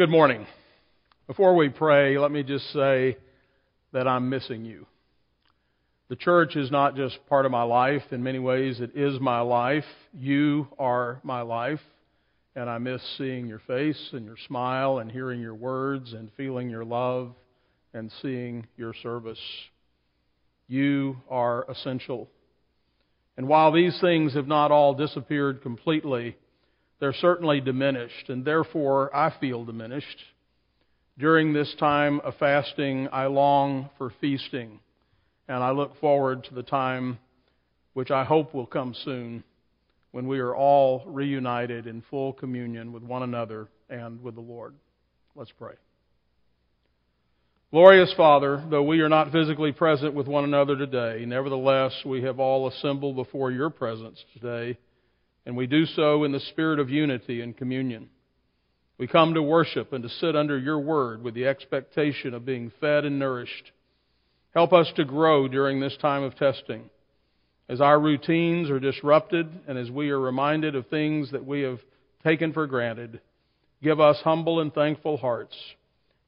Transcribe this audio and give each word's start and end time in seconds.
Good 0.00 0.08
morning. 0.08 0.46
Before 1.26 1.54
we 1.54 1.68
pray, 1.68 2.16
let 2.16 2.32
me 2.32 2.42
just 2.42 2.72
say 2.72 3.18
that 3.92 4.08
I'm 4.08 4.30
missing 4.30 4.64
you. 4.64 4.86
The 6.08 6.16
church 6.16 6.56
is 6.56 6.70
not 6.70 6.96
just 6.96 7.18
part 7.28 7.44
of 7.44 7.52
my 7.52 7.64
life. 7.64 8.00
In 8.10 8.22
many 8.22 8.38
ways, 8.38 8.80
it 8.80 8.96
is 8.96 9.20
my 9.20 9.40
life. 9.42 9.84
You 10.18 10.68
are 10.78 11.20
my 11.22 11.42
life. 11.42 11.82
And 12.56 12.70
I 12.70 12.78
miss 12.78 13.02
seeing 13.18 13.46
your 13.46 13.58
face 13.66 14.08
and 14.14 14.24
your 14.24 14.38
smile 14.46 15.00
and 15.00 15.12
hearing 15.12 15.38
your 15.38 15.54
words 15.54 16.14
and 16.14 16.30
feeling 16.34 16.70
your 16.70 16.86
love 16.86 17.34
and 17.92 18.10
seeing 18.22 18.66
your 18.78 18.94
service. 19.02 19.38
You 20.66 21.18
are 21.28 21.70
essential. 21.70 22.30
And 23.36 23.46
while 23.46 23.70
these 23.70 24.00
things 24.00 24.32
have 24.32 24.48
not 24.48 24.70
all 24.70 24.94
disappeared 24.94 25.60
completely, 25.60 26.38
they're 27.00 27.14
certainly 27.14 27.60
diminished, 27.60 28.28
and 28.28 28.44
therefore 28.44 29.14
I 29.16 29.32
feel 29.40 29.64
diminished. 29.64 30.18
During 31.18 31.52
this 31.52 31.74
time 31.78 32.20
of 32.20 32.34
fasting, 32.38 33.08
I 33.10 33.26
long 33.26 33.90
for 33.98 34.12
feasting, 34.20 34.80
and 35.48 35.62
I 35.62 35.70
look 35.70 35.98
forward 36.00 36.44
to 36.44 36.54
the 36.54 36.62
time 36.62 37.18
which 37.94 38.10
I 38.10 38.24
hope 38.24 38.54
will 38.54 38.66
come 38.66 38.94
soon 39.04 39.42
when 40.12 40.28
we 40.28 40.38
are 40.40 40.54
all 40.54 41.02
reunited 41.06 41.86
in 41.86 42.02
full 42.10 42.32
communion 42.32 42.92
with 42.92 43.02
one 43.02 43.22
another 43.22 43.68
and 43.88 44.22
with 44.22 44.34
the 44.34 44.40
Lord. 44.40 44.74
Let's 45.34 45.52
pray. 45.58 45.74
Glorious 47.70 48.12
Father, 48.16 48.64
though 48.68 48.82
we 48.82 49.00
are 49.00 49.08
not 49.08 49.30
physically 49.30 49.72
present 49.72 50.12
with 50.12 50.26
one 50.26 50.44
another 50.44 50.76
today, 50.76 51.24
nevertheless 51.26 51.92
we 52.04 52.22
have 52.22 52.40
all 52.40 52.68
assembled 52.68 53.16
before 53.16 53.52
your 53.52 53.70
presence 53.70 54.22
today 54.34 54.76
and 55.46 55.56
we 55.56 55.66
do 55.66 55.86
so 55.86 56.24
in 56.24 56.32
the 56.32 56.40
spirit 56.40 56.78
of 56.78 56.90
unity 56.90 57.40
and 57.40 57.56
communion. 57.56 58.08
We 58.98 59.06
come 59.06 59.34
to 59.34 59.42
worship 59.42 59.92
and 59.92 60.02
to 60.02 60.10
sit 60.10 60.36
under 60.36 60.58
your 60.58 60.78
word 60.78 61.22
with 61.22 61.34
the 61.34 61.46
expectation 61.46 62.34
of 62.34 62.44
being 62.44 62.70
fed 62.80 63.04
and 63.04 63.18
nourished. 63.18 63.72
Help 64.54 64.72
us 64.72 64.92
to 64.96 65.04
grow 65.04 65.48
during 65.48 65.80
this 65.80 65.96
time 66.02 66.22
of 66.22 66.36
testing. 66.36 66.90
As 67.68 67.80
our 67.80 67.98
routines 67.98 68.68
are 68.68 68.80
disrupted 68.80 69.48
and 69.66 69.78
as 69.78 69.90
we 69.90 70.10
are 70.10 70.20
reminded 70.20 70.74
of 70.74 70.88
things 70.88 71.30
that 71.30 71.46
we 71.46 71.62
have 71.62 71.78
taken 72.24 72.52
for 72.52 72.66
granted, 72.66 73.20
give 73.82 74.00
us 74.00 74.18
humble 74.22 74.60
and 74.60 74.74
thankful 74.74 75.16
hearts. 75.16 75.56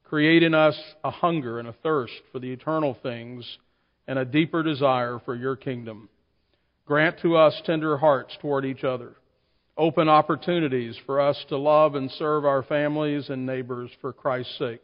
Create 0.05 0.41
in 0.41 0.53
us 0.53 0.79
a 1.03 1.11
hunger 1.11 1.59
and 1.59 1.67
a 1.67 1.75
thirst 1.83 2.13
for 2.31 2.39
the 2.39 2.51
eternal 2.51 2.97
things 3.03 3.57
and 4.07 4.17
a 4.17 4.25
deeper 4.25 4.63
desire 4.63 5.19
for 5.25 5.35
your 5.35 5.55
kingdom. 5.55 6.09
Grant 6.85 7.19
to 7.21 7.37
us 7.37 7.61
tender 7.65 7.97
hearts 7.97 8.37
toward 8.41 8.65
each 8.65 8.83
other. 8.83 9.13
Open 9.77 10.09
opportunities 10.09 10.97
for 11.05 11.21
us 11.21 11.43
to 11.49 11.57
love 11.57 11.95
and 11.95 12.11
serve 12.11 12.45
our 12.45 12.61
families 12.61 13.29
and 13.29 13.45
neighbors 13.45 13.89
for 14.01 14.11
Christ's 14.11 14.57
sake. 14.59 14.83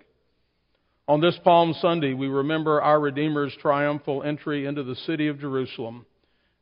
On 1.09 1.19
this 1.19 1.37
Palm 1.43 1.73
Sunday, 1.81 2.13
we 2.13 2.27
remember 2.27 2.81
our 2.81 2.99
Redeemer's 2.99 3.55
triumphal 3.61 4.23
entry 4.23 4.65
into 4.65 4.83
the 4.83 4.95
city 4.95 5.27
of 5.27 5.39
Jerusalem. 5.39 6.05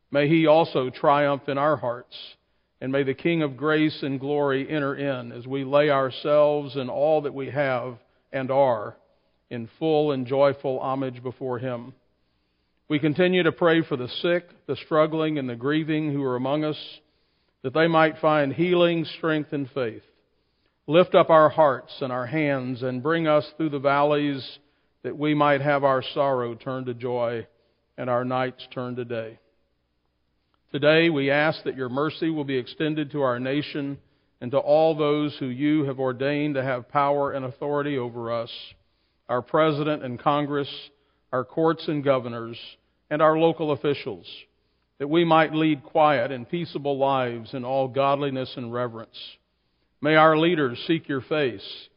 May 0.09 0.27
he 0.27 0.47
also 0.47 0.89
triumph 0.89 1.47
in 1.47 1.57
our 1.57 1.75
hearts, 1.75 2.15
and 2.81 2.91
may 2.91 3.03
the 3.03 3.13
King 3.13 3.43
of 3.43 3.57
grace 3.57 4.01
and 4.01 4.19
glory 4.19 4.67
enter 4.69 4.95
in 4.95 5.31
as 5.31 5.45
we 5.45 5.63
lay 5.63 5.89
ourselves 5.89 6.75
and 6.75 6.89
all 6.89 7.21
that 7.21 7.33
we 7.33 7.49
have 7.49 7.97
and 8.31 8.49
are 8.49 8.95
in 9.49 9.69
full 9.79 10.13
and 10.13 10.25
joyful 10.25 10.79
homage 10.79 11.21
before 11.21 11.59
him. 11.59 11.93
We 12.89 12.99
continue 12.99 13.43
to 13.43 13.51
pray 13.51 13.81
for 13.81 13.97
the 13.97 14.07
sick, 14.21 14.47
the 14.65 14.77
struggling, 14.85 15.37
and 15.37 15.49
the 15.49 15.57
grieving 15.57 16.13
who 16.13 16.23
are 16.23 16.37
among 16.37 16.63
us, 16.63 16.77
that 17.61 17.73
they 17.73 17.87
might 17.87 18.19
find 18.19 18.53
healing, 18.53 19.03
strength, 19.17 19.51
and 19.51 19.69
faith. 19.71 20.03
Lift 20.87 21.13
up 21.13 21.29
our 21.29 21.49
hearts 21.49 21.91
and 21.99 22.13
our 22.13 22.25
hands 22.25 22.83
and 22.83 23.03
bring 23.03 23.27
us 23.27 23.45
through 23.57 23.71
the 23.71 23.79
valleys 23.79 24.59
that 25.03 25.17
we 25.17 25.33
might 25.33 25.59
have 25.59 25.83
our 25.83 26.01
sorrow 26.13 26.55
turned 26.55 26.85
to 26.85 26.93
joy 26.93 27.45
and 27.97 28.09
our 28.09 28.23
nights 28.23 28.65
turned 28.73 28.95
to 28.95 29.05
day. 29.05 29.37
Today 30.71 31.09
we 31.09 31.29
ask 31.29 31.63
that 31.65 31.75
your 31.75 31.89
mercy 31.89 32.29
will 32.29 32.45
be 32.45 32.57
extended 32.57 33.11
to 33.11 33.21
our 33.21 33.39
nation 33.39 33.97
and 34.39 34.51
to 34.51 34.59
all 34.59 34.95
those 34.95 35.35
who 35.39 35.47
you 35.47 35.83
have 35.85 35.99
ordained 35.99 36.55
to 36.55 36.63
have 36.63 36.87
power 36.87 37.31
and 37.33 37.43
authority 37.43 37.97
over 37.97 38.31
us, 38.31 38.51
our 39.27 39.41
President 39.41 40.03
and 40.03 40.19
Congress, 40.19 40.69
our 41.31 41.43
courts 41.43 41.87
and 41.87 42.03
governors, 42.03 42.57
and 43.09 43.21
our 43.21 43.37
local 43.37 43.71
officials, 43.71 44.25
that 44.99 45.09
we 45.09 45.23
might 45.23 45.53
lead 45.53 45.83
quiet 45.83 46.31
and 46.31 46.49
peaceable 46.49 46.97
lives 46.97 47.53
in 47.53 47.63
all 47.63 47.87
godliness 47.87 48.53
and 48.57 48.73
reverence. 48.73 49.17
May 50.01 50.15
our 50.15 50.37
leaders 50.37 50.83
seek 50.87 51.07
your 51.07 51.21
face, 51.21 51.87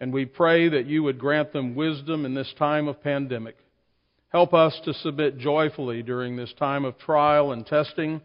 and 0.00 0.12
we 0.12 0.24
pray 0.24 0.68
that 0.68 0.86
you 0.86 1.02
would 1.02 1.18
grant 1.18 1.52
them 1.52 1.74
wisdom 1.74 2.24
in 2.24 2.34
this 2.34 2.52
time 2.58 2.88
of 2.88 3.02
pandemic. 3.02 3.56
Help 4.28 4.54
us 4.54 4.78
to 4.84 4.94
submit 4.94 5.38
joyfully 5.38 6.02
during 6.02 6.36
this 6.36 6.52
time 6.58 6.84
of 6.84 6.98
trial 6.98 7.52
and 7.52 7.66
testing, 7.66 8.20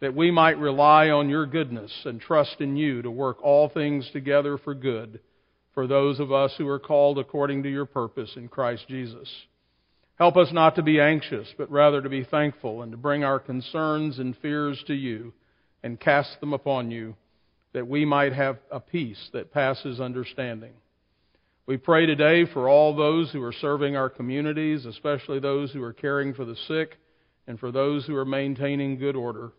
that 0.00 0.14
we 0.14 0.30
might 0.30 0.58
rely 0.58 1.10
on 1.10 1.28
your 1.28 1.46
goodness 1.46 1.92
and 2.04 2.20
trust 2.20 2.56
in 2.60 2.76
you 2.76 3.02
to 3.02 3.10
work 3.10 3.40
all 3.42 3.68
things 3.68 4.10
together 4.12 4.58
for 4.58 4.74
good 4.74 5.20
for 5.74 5.86
those 5.86 6.20
of 6.20 6.32
us 6.32 6.52
who 6.58 6.68
are 6.68 6.78
called 6.78 7.18
according 7.18 7.62
to 7.62 7.70
your 7.70 7.86
purpose 7.86 8.30
in 8.36 8.48
Christ 8.48 8.84
Jesus. 8.88 9.28
Help 10.18 10.36
us 10.36 10.52
not 10.52 10.76
to 10.76 10.82
be 10.82 11.00
anxious, 11.00 11.48
but 11.56 11.70
rather 11.70 12.02
to 12.02 12.08
be 12.08 12.24
thankful 12.24 12.82
and 12.82 12.92
to 12.92 12.98
bring 12.98 13.24
our 13.24 13.38
concerns 13.38 14.18
and 14.18 14.36
fears 14.38 14.82
to 14.86 14.94
you 14.94 15.32
and 15.82 15.98
cast 15.98 16.38
them 16.40 16.52
upon 16.52 16.90
you, 16.90 17.16
that 17.72 17.88
we 17.88 18.04
might 18.04 18.32
have 18.32 18.58
a 18.70 18.78
peace 18.78 19.30
that 19.32 19.52
passes 19.52 20.00
understanding. 20.00 20.72
We 21.66 21.76
pray 21.76 22.06
today 22.06 22.44
for 22.52 22.68
all 22.68 22.94
those 22.94 23.30
who 23.30 23.42
are 23.42 23.52
serving 23.52 23.96
our 23.96 24.10
communities, 24.10 24.84
especially 24.84 25.40
those 25.40 25.72
who 25.72 25.82
are 25.82 25.92
caring 25.92 26.34
for 26.34 26.44
the 26.44 26.56
sick 26.68 26.98
and 27.46 27.58
for 27.58 27.72
those 27.72 28.06
who 28.06 28.16
are 28.16 28.24
maintaining 28.24 28.98
good 28.98 29.16
order. 29.16 29.52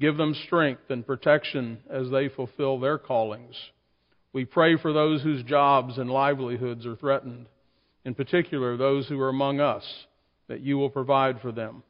Give 0.00 0.16
them 0.16 0.34
strength 0.46 0.90
and 0.90 1.06
protection 1.06 1.78
as 1.88 2.10
they 2.10 2.28
fulfill 2.28 2.80
their 2.80 2.98
callings. 2.98 3.54
We 4.32 4.44
pray 4.44 4.76
for 4.76 4.92
those 4.92 5.22
whose 5.22 5.42
jobs 5.44 5.96
and 5.96 6.10
livelihoods 6.10 6.84
are 6.84 6.96
threatened 6.96 7.46
in 8.06 8.14
particular 8.14 8.76
those 8.76 9.08
who 9.08 9.20
are 9.20 9.28
among 9.28 9.60
us, 9.60 9.84
that 10.46 10.60
you 10.60 10.78
will 10.78 10.88
provide 10.88 11.40
for 11.40 11.50
them. 11.50 11.82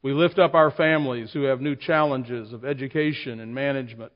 We 0.00 0.12
lift 0.12 0.38
up 0.38 0.54
our 0.54 0.70
families 0.70 1.30
who 1.32 1.42
have 1.42 1.60
new 1.60 1.74
challenges 1.74 2.52
of 2.52 2.64
education 2.64 3.40
and 3.40 3.52
management. 3.52 4.12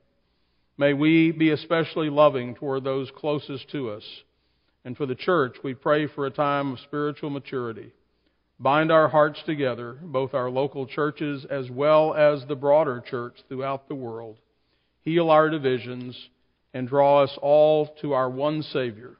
May 0.77 0.93
we 0.93 1.33
be 1.33 1.51
especially 1.51 2.09
loving 2.09 2.55
toward 2.55 2.85
those 2.85 3.11
closest 3.13 3.69
to 3.71 3.89
us. 3.91 4.03
And 4.85 4.95
for 4.95 5.05
the 5.05 5.13
church, 5.13 5.57
we 5.61 5.73
pray 5.73 6.07
for 6.07 6.25
a 6.25 6.31
time 6.31 6.71
of 6.71 6.79
spiritual 6.79 7.29
maturity. 7.29 7.91
Bind 8.57 8.89
our 8.89 9.09
hearts 9.09 9.41
together, 9.45 9.97
both 10.01 10.33
our 10.33 10.49
local 10.49 10.87
churches 10.87 11.45
as 11.49 11.69
well 11.69 12.13
as 12.13 12.45
the 12.45 12.55
broader 12.55 13.03
church 13.09 13.35
throughout 13.49 13.89
the 13.89 13.95
world. 13.95 14.37
Heal 15.01 15.29
our 15.29 15.49
divisions 15.49 16.17
and 16.73 16.87
draw 16.87 17.23
us 17.23 17.37
all 17.41 17.87
to 18.01 18.13
our 18.13 18.29
one 18.29 18.63
Savior 18.63 19.17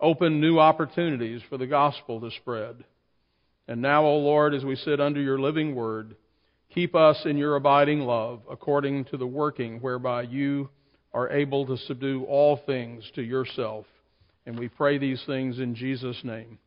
Open 0.00 0.40
new 0.40 0.58
opportunities 0.58 1.42
for 1.48 1.58
the 1.58 1.66
gospel 1.66 2.20
to 2.20 2.30
spread. 2.30 2.84
And 3.68 3.82
now, 3.82 4.04
O 4.04 4.16
Lord, 4.16 4.54
as 4.54 4.64
we 4.64 4.76
sit 4.76 5.00
under 5.00 5.20
your 5.20 5.38
living 5.38 5.74
word, 5.74 6.16
keep 6.74 6.94
us 6.94 7.20
in 7.24 7.36
your 7.36 7.56
abiding 7.56 8.00
love 8.00 8.40
according 8.50 9.04
to 9.06 9.16
the 9.16 9.26
working 9.26 9.80
whereby 9.80 10.22
you 10.22 10.70
are 11.12 11.30
able 11.30 11.66
to 11.66 11.76
subdue 11.76 12.24
all 12.24 12.58
things 12.64 13.04
to 13.14 13.22
yourself. 13.22 13.84
And 14.46 14.58
we 14.58 14.68
pray 14.68 14.96
these 14.96 15.22
things 15.26 15.58
in 15.58 15.74
Jesus' 15.74 16.20
name. 16.24 16.58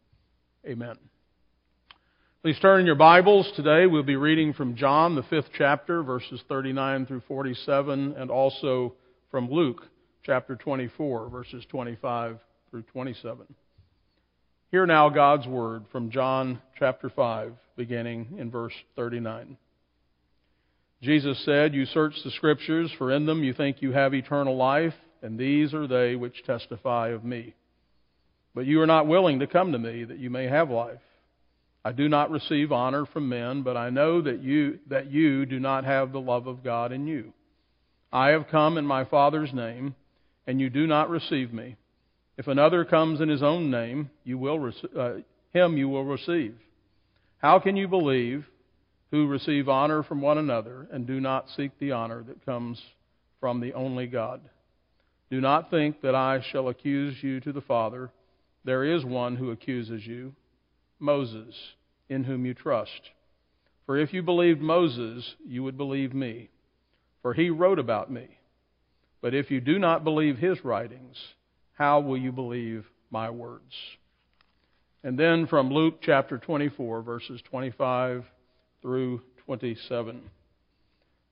Amen. 0.66 0.96
Please 2.44 2.60
turn 2.62 2.82
in 2.82 2.86
your 2.86 2.96
Bibles. 2.96 3.52
Today 3.56 3.88
we'll 3.88 4.04
be 4.04 4.16
reading 4.16 4.54
from 4.54 4.76
John, 4.76 5.16
the 5.16 5.24
fifth 5.24 5.50
chapter, 5.58 6.04
verses 6.04 6.42
39 6.48 7.08
through 7.08 7.24
47, 7.28 8.14
and 8.16 8.30
also 8.30 8.94
from 9.32 9.50
Luke, 9.50 9.82
chapter 10.24 10.56
24, 10.56 11.30
verses 11.30 11.66
25 11.70 12.38
through 12.74 12.82
27. 12.92 13.46
Hear 14.72 14.88
now 14.88 15.08
God's 15.10 15.46
word 15.46 15.84
from 15.92 16.10
John 16.10 16.60
chapter 16.80 17.08
5, 17.08 17.54
beginning 17.78 18.30
in 18.40 18.50
verse 18.50 18.74
39. 18.96 19.58
Jesus 21.04 21.40
said, 21.46 21.76
You 21.76 21.86
search 21.86 22.16
the 22.24 22.32
Scriptures, 22.32 22.92
for 22.98 23.12
in 23.12 23.28
them 23.28 23.44
you 23.44 23.54
think 23.54 23.84
you 23.84 23.92
have 23.92 24.16
eternal 24.16 24.58
life, 24.58 24.96
and 25.22 25.38
these 25.38 25.76
are 25.76 25.86
they 25.86 26.16
which 26.16 26.44
testify 26.48 27.10
of 27.10 27.24
me. 27.24 27.54
But 28.56 28.66
you 28.66 28.82
are 28.82 28.88
not 28.88 29.06
willing 29.06 29.38
to 29.42 29.46
come 29.46 29.72
to 29.74 29.78
me 29.78 30.06
that 30.06 30.18
you 30.18 30.32
may 30.32 30.46
have 30.46 30.72
life. 30.72 30.98
I 31.86 31.92
do 31.92 32.10
not 32.10 32.32
receive 32.32 32.72
honor 32.72 33.06
from 33.06 33.30
men, 33.30 33.62
but 33.62 33.78
I 33.78 33.92
know 33.92 34.20
that 34.20 34.42
you, 34.42 34.80
that 34.88 35.12
you 35.12 35.46
do 35.46 35.60
not 35.60 35.86
have 35.86 36.12
the 36.12 36.20
love 36.20 36.48
of 36.48 36.64
God 36.64 36.92
in 36.92 37.06
you. 37.06 37.34
I 38.12 38.30
have 38.30 38.48
come 38.48 38.80
in 38.80 38.86
my 38.88 39.06
Father's 39.06 39.54
name, 39.54 39.94
and 40.48 40.60
you 40.60 40.72
do 40.72 40.88
not 40.88 41.12
receive 41.12 41.54
me. 41.54 41.76
If 42.38 42.48
another 42.48 42.84
comes 42.84 43.22
in 43.22 43.30
his 43.30 43.44
own 43.44 43.70
name, 43.70 44.10
you 44.24 44.38
will 44.38 44.72
uh, 44.98 45.14
him 45.54 45.78
you 45.78 45.88
will 45.88 46.04
receive. 46.04 46.56
How 47.38 47.60
can 47.60 47.76
you 47.76 47.88
believe 47.88 48.46
who 49.12 49.28
receive 49.28 49.70
honor 49.70 50.02
from 50.02 50.22
one 50.22 50.40
another 50.40 50.88
and 50.92 51.06
do 51.06 51.20
not 51.20 51.50
seek 51.50 51.72
the 51.78 51.92
honor 51.92 52.24
that 52.24 52.46
comes 52.46 52.82
from 53.40 53.60
the 53.60 53.74
only 53.74 54.08
God? 54.08 54.42
Do 55.30 55.42
not 55.42 55.70
think 55.70 56.02
that 56.02 56.16
I 56.16 56.42
shall 56.52 56.70
accuse 56.70 57.22
you 57.22 57.40
to 57.42 57.52
the 57.52 57.62
Father. 57.62 58.12
There 58.64 58.84
is 58.84 59.06
one 59.06 59.36
who 59.36 59.52
accuses 59.52 60.06
you, 60.06 60.34
Moses, 61.00 61.56
in 62.10 62.24
whom 62.24 62.46
you 62.46 62.54
trust. 62.54 63.12
For 63.86 63.98
if 63.98 64.14
you 64.14 64.24
believed 64.24 64.62
Moses, 64.62 65.36
you 65.46 65.64
would 65.64 65.78
believe 65.78 66.14
me, 66.14 66.50
for 67.22 67.34
he 67.34 67.50
wrote 67.50 67.80
about 67.80 68.12
me. 68.12 68.38
But 69.22 69.34
if 69.34 69.52
you 69.52 69.60
do 69.60 69.78
not 69.78 70.04
believe 70.04 70.38
his 70.38 70.64
writings, 70.64 71.18
how 71.74 72.00
will 72.00 72.18
you 72.18 72.32
believe 72.32 72.86
my 73.10 73.30
words? 73.30 73.74
And 75.04 75.18
then 75.18 75.48
from 75.48 75.72
Luke 75.72 76.00
chapter 76.02 76.38
24, 76.38 77.02
verses 77.02 77.42
25 77.50 78.24
through 78.82 79.22
27. 79.46 80.22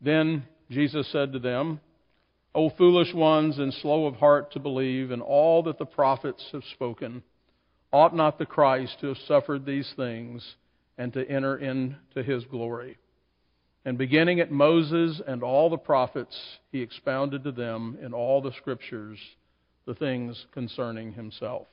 Then 0.02 0.44
Jesus 0.70 1.08
said 1.12 1.34
to 1.34 1.40
them, 1.40 1.80
O 2.54 2.70
foolish 2.70 3.14
ones 3.14 3.60
and 3.60 3.74
slow 3.74 4.08
of 4.08 4.16
heart 4.16 4.52
to 4.52 4.60
believe 4.60 5.12
in 5.12 5.22
all 5.22 5.64
that 5.64 5.78
the 5.78 5.86
prophets 5.86 6.44
have 6.52 6.64
spoken, 6.74 7.24
ought 7.94 8.16
not 8.16 8.38
the 8.38 8.46
Christ 8.46 8.98
to 9.00 9.08
have 9.08 9.18
suffered 9.28 9.66
these 9.66 9.94
things 9.96 10.56
and 10.98 11.14
to 11.14 11.30
enter 11.30 11.58
into 11.58 12.24
his 12.24 12.44
glory? 12.46 12.98
And 13.86 13.98
beginning 13.98 14.40
at 14.40 14.52
Moses 14.52 15.22
and 15.26 15.44
all 15.44 15.70
the 15.70 15.78
prophets, 15.78 16.38
he 16.72 16.82
expounded 16.82 17.44
to 17.46 17.52
them 17.52 17.98
in 18.02 18.14
all 18.14 18.42
the 18.42 18.52
scriptures 18.58 19.18
the 19.86 19.96
things 19.96 20.46
concerning 20.54 21.14
himself. 21.14 21.68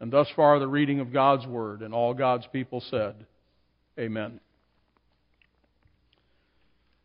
And 0.00 0.12
thus 0.12 0.28
far, 0.34 0.58
the 0.58 0.66
reading 0.66 1.00
of 1.00 1.12
God's 1.12 1.46
word, 1.46 1.82
and 1.82 1.94
all 1.94 2.12
God's 2.14 2.46
people 2.52 2.82
said, 2.90 3.14
Amen. 3.98 4.40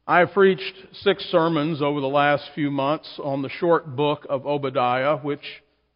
I 0.07 0.19
have 0.19 0.31
preached 0.31 0.73
six 1.01 1.23
sermons 1.25 1.81
over 1.81 1.99
the 1.99 2.07
last 2.07 2.49
few 2.55 2.71
months 2.71 3.19
on 3.21 3.41
the 3.41 3.49
short 3.49 3.95
book 3.95 4.25
of 4.29 4.47
Obadiah, 4.47 5.17
which 5.17 5.43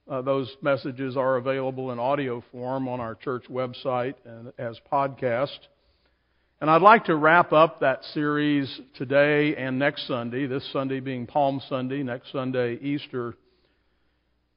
uh, 0.10 0.22
those 0.22 0.54
messages 0.62 1.16
are 1.16 1.38
available 1.38 1.92
in 1.92 2.00
audio 2.00 2.44
form 2.52 2.90
on 2.90 3.00
our 3.00 3.16
church 3.16 3.46
website 3.50 4.16
and 4.26 4.52
as 4.58 4.78
podcast. 4.92 5.58
And 6.60 6.70
I'd 6.70 6.82
like 6.82 7.06
to 7.06 7.16
wrap 7.16 7.54
up 7.54 7.80
that 7.80 8.04
series 8.14 8.82
today 8.96 9.56
and 9.56 9.80
next 9.80 10.08
Sunday, 10.08 10.46
this 10.46 10.70
Sunday 10.74 11.00
being 11.00 11.26
Palm 11.26 11.62
Sunday, 11.70 12.04
next 12.04 12.32
Sunday, 12.32 12.76
Easter. 12.82 13.36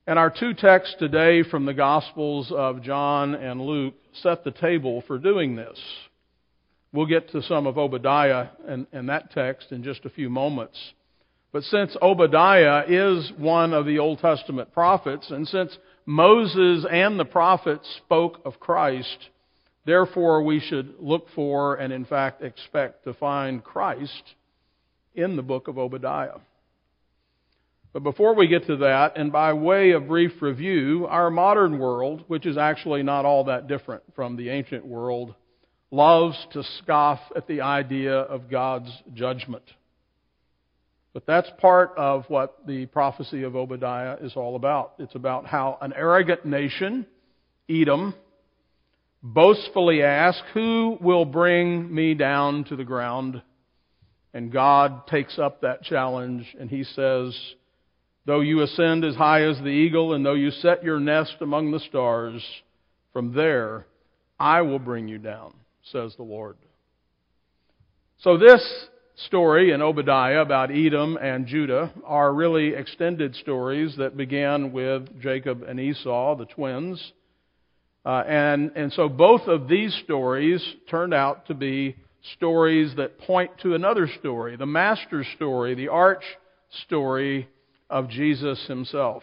And 0.07 0.19
our 0.19 0.29
two 0.29 0.53
texts 0.53 0.97
today 0.99 1.43
from 1.43 1.65
the 1.65 1.73
Gospels 1.73 2.53
of 2.55 2.83
John 2.83 3.35
and 3.35 3.59
Luke 3.59 3.95
set 4.13 4.45
the 4.45 4.51
table 4.51 5.03
for 5.07 5.17
doing 5.17 5.57
this. 5.57 5.81
We'll 6.93 7.07
get 7.07 7.31
to 7.31 7.41
some 7.43 7.67
of 7.67 7.79
Obadiah 7.79 8.49
and, 8.69 8.87
and 8.93 9.09
that 9.09 9.31
text 9.31 9.73
in 9.73 9.83
just 9.83 10.05
a 10.05 10.11
few 10.11 10.29
moments. 10.29 10.79
But 11.53 11.63
since 11.63 11.97
Obadiah 12.03 12.85
is 12.87 13.33
one 13.39 13.73
of 13.73 13.87
the 13.87 13.99
Old 13.99 14.19
Testament 14.19 14.75
prophets, 14.75 15.31
and 15.31 15.49
since 15.49 15.79
Moses 16.05 16.85
and 16.91 17.19
the 17.19 17.25
prophets 17.25 17.89
spoke 18.05 18.43
of 18.45 18.61
Christ, 18.61 19.31
therefore 19.87 20.43
we 20.43 20.61
should 20.61 20.97
look 21.01 21.29
for 21.35 21.77
and 21.77 21.95
in 21.95 22.05
fact 22.05 22.43
expect 22.43 23.05
to 23.05 23.15
find 23.15 23.65
Christ 23.65 24.35
in 25.15 25.37
the 25.37 25.43
book 25.43 25.67
of 25.67 25.79
Obadiah. 25.79 26.41
But 27.95 28.03
before 28.03 28.35
we 28.35 28.49
get 28.49 28.67
to 28.67 28.77
that, 28.79 29.17
and 29.17 29.31
by 29.31 29.53
way 29.53 29.93
of 29.93 30.09
brief 30.09 30.43
review, 30.43 31.07
our 31.09 31.31
modern 31.31 31.79
world, 31.79 32.25
which 32.27 32.45
is 32.45 32.59
actually 32.59 33.05
not 33.05 33.25
all 33.25 33.45
that 33.45 33.69
different 33.69 34.03
from 34.17 34.37
the 34.37 34.49
ancient 34.49 34.85
world, 34.85 35.33
loves 35.93 36.37
to 36.55 36.65
scoff 36.83 37.21
at 37.37 37.47
the 37.47 37.61
idea 37.61 38.15
of 38.15 38.51
God's 38.51 38.91
judgment. 39.15 39.63
But 41.13 41.25
that's 41.25 41.49
part 41.59 41.93
of 41.97 42.25
what 42.27 42.67
the 42.67 42.87
prophecy 42.87 43.45
of 43.45 43.55
Obadiah 43.55 44.17
is 44.21 44.33
all 44.35 44.57
about. 44.57 44.95
It's 44.99 45.15
about 45.15 45.47
how 45.47 45.79
an 45.81 45.93
arrogant 45.95 46.45
nation, 46.45 47.07
Edom, 47.71 48.13
boastfully 49.23 50.03
asks, 50.03 50.43
Who 50.53 50.99
will 51.01 51.27
bring 51.27 51.95
me 51.95 52.15
down 52.15 52.65
to 52.65 52.75
the 52.75 52.83
ground? 52.83 53.41
And 54.33 54.51
God 54.51 55.07
takes 55.07 55.39
up 55.39 55.61
that 55.61 55.85
challenge 55.85 56.57
and 56.59 56.69
he 56.69 56.83
says, 56.83 57.39
Though 58.27 58.41
you 58.41 58.63
ascend 58.63 59.05
as 59.05 59.17
high 59.17 59.43
as 59.43 59.59
the 59.59 59.69
eagle, 59.69 60.15
and 60.15 60.25
though 60.25 60.35
you 60.35 60.51
set 60.51 60.83
your 60.83 60.99
nest 60.99 61.37
among 61.41 61.71
the 61.71 61.81
stars, 61.81 62.43
from 63.13 63.35
there 63.35 63.87
I 64.39 64.63
will 64.63 64.79
bring 64.79 65.09
you 65.09 65.19
down 65.19 65.55
says 65.93 66.15
the 66.17 66.23
Lord. 66.23 66.57
So, 68.19 68.39
this 68.39 68.63
story 69.17 69.73
in 69.73 69.83
Obadiah 69.83 70.41
about 70.41 70.71
Edom 70.71 71.19
and 71.21 71.47
Judah 71.47 71.93
are 72.05 72.33
really 72.33 72.75
extended 72.75 73.35
stories 73.37 73.95
that 73.99 74.17
began 74.17 74.73
with 74.73 75.21
Jacob 75.21 75.63
and 75.63 75.79
Esau, 75.79 76.37
the 76.37 76.47
twins. 76.47 77.13
Uh, 78.05 78.23
and, 78.27 78.73
and 78.77 78.93
so 78.93 79.09
both 79.09 79.43
of 79.43 79.69
these 79.69 79.95
stories 80.05 80.63
turned 80.91 81.15
out 81.15 81.47
to 81.47 81.55
be 81.55 81.97
stories 82.37 82.95
that 82.97 83.19
point 83.19 83.51
to 83.63 83.75
another 83.75 84.09
story, 84.19 84.57
the 84.57 84.67
master 84.67 85.25
story, 85.37 85.75
the 85.75 85.89
arch 85.89 86.25
story 86.87 87.49
of 87.91 88.09
Jesus 88.09 88.65
himself. 88.67 89.23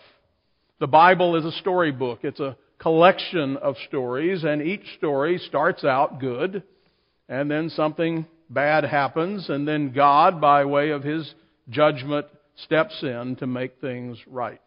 The 0.80 0.88
Bible 0.88 1.36
is 1.36 1.46
a 1.46 1.52
storybook. 1.60 2.20
It's 2.24 2.40
a 2.40 2.58
collection 2.80 3.58
of 3.58 3.76
stories, 3.88 4.44
and 4.44 4.62
each 4.62 4.86
story 4.98 5.38
starts 5.48 5.84
out 5.84 6.20
good, 6.20 6.64
and 7.30 7.50
then 7.50 7.70
something 7.70 8.26
bad 8.50 8.84
happens, 8.84 9.50
and 9.50 9.68
then 9.68 9.94
God, 9.94 10.42
by 10.42 10.66
way 10.66 10.90
of 10.90 11.04
His 11.04 11.34
judgment, 11.70 12.26
steps 12.64 12.98
in 13.04 13.36
to 13.38 13.48
make 13.48 13.80
things 13.80 14.18
right. 14.28 14.62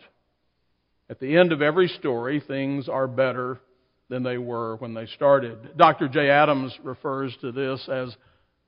At 1.10 1.20
the 1.20 1.36
end 1.36 1.52
of 1.52 1.60
every 1.60 1.88
story, 1.88 2.40
things 2.46 2.88
are 2.88 3.06
better 3.06 3.60
than 4.08 4.22
they 4.22 4.38
were 4.38 4.76
when 4.76 4.94
they 4.94 5.06
started. 5.06 5.76
Dr. 5.76 6.08
Jay 6.08 6.30
Adams 6.30 6.72
refers 6.82 7.36
to 7.40 7.52
this 7.52 7.88
as 7.88 8.16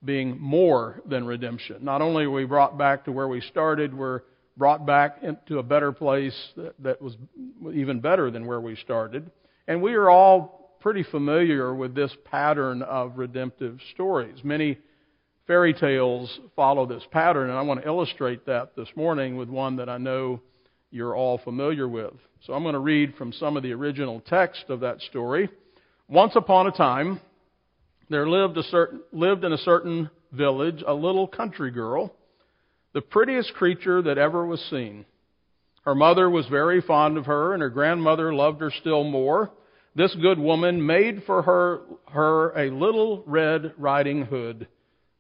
being 0.05 0.39
more 0.41 1.01
than 1.09 1.25
redemption. 1.25 1.79
Not 1.83 2.03
only 2.03 2.25
are 2.25 2.31
we 2.31 2.45
brought 2.45 2.77
back 2.77 3.05
to 3.05 3.13
where 3.13 3.29
we 3.29 3.41
started, 3.41 3.95
we're 3.95 4.23
brought 4.57 4.87
back 4.87 5.19
into 5.23 5.59
a 5.59 5.63
better 5.63 5.93
place 5.93 6.37
that, 6.57 6.75
that 6.83 7.03
was 7.03 7.17
even 7.75 8.01
better 8.01 8.31
than 8.31 8.47
where 8.47 8.61
we 8.61 8.77
started. 8.77 9.31
And 9.69 9.83
we 9.83 9.95
are 9.95 10.09
all 10.09 10.77
pretty 10.81 11.03
familiar 11.03 11.75
with 11.75 11.95
this 11.95 12.15
pattern 12.25 12.83
of 12.83 13.19
redemptive 13.19 13.79
stories. 13.93 14.39
Many 14.45 14.79
fairy 15.47 15.75
tales 15.75 16.41
follow 16.55 16.87
this 16.87 17.03
pattern, 17.11 17.51
and 17.51 17.59
I 17.59 17.63
want 17.63 17.83
to 17.83 17.87
illustrate 17.87 18.47
that 18.47 18.75
this 18.77 18.89
morning 18.97 19.37
with 19.37 19.49
one 19.49 19.77
that 19.77 19.89
I 19.89 19.99
know 19.99 20.41
you're 20.91 21.15
all 21.15 21.39
familiar 21.39 21.89
with. 21.89 22.15
So 22.47 22.53
I'm 22.53 22.63
going 22.63 22.75
to 22.75 22.79
read 22.79 23.15
from 23.17 23.33
some 23.33 23.57
of 23.57 23.63
the 23.63 23.73
original 23.73 24.21
text 24.21 24.65
of 24.69 24.81
that 24.81 25.01
story. 25.03 25.49
Once 26.09 26.33
upon 26.37 26.69
a 26.69 26.71
time, 26.71 27.21
there 28.09 28.29
lived, 28.29 28.57
a 28.57 28.63
certain, 28.65 29.03
lived 29.13 29.45
in 29.45 29.53
a 29.53 29.59
certain 29.59 30.09
village 30.33 30.83
a 30.87 30.95
little 30.95 31.27
country 31.27 31.71
girl 31.71 32.15
the 32.97 33.03
prettiest 33.03 33.53
creature 33.53 34.01
that 34.01 34.17
ever 34.17 34.47
was 34.47 34.59
seen. 34.71 35.05
Her 35.85 35.95
mother 35.95 36.31
was 36.31 36.47
very 36.47 36.81
fond 36.81 37.19
of 37.19 37.27
her, 37.27 37.53
and 37.53 37.61
her 37.61 37.69
grandmother 37.69 38.35
loved 38.35 38.63
her 38.63 38.71
still 38.71 39.05
more. 39.05 39.51
This 39.95 40.15
good 40.15 40.39
woman 40.39 40.87
made 40.87 41.23
for 41.25 41.43
her, 41.43 41.81
her 42.11 42.59
a 42.59 42.71
little 42.71 43.23
red 43.27 43.75
riding 43.77 44.23
hood, 44.23 44.67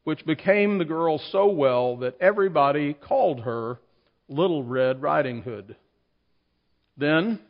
which 0.04 0.24
became 0.24 0.78
the 0.78 0.86
girl 0.86 1.18
so 1.30 1.48
well 1.48 1.98
that 1.98 2.16
everybody 2.18 2.94
called 2.94 3.40
her 3.40 3.78
Little 4.26 4.64
Red 4.64 5.02
Riding 5.02 5.42
Hood. 5.42 5.76
Then, 6.96 7.40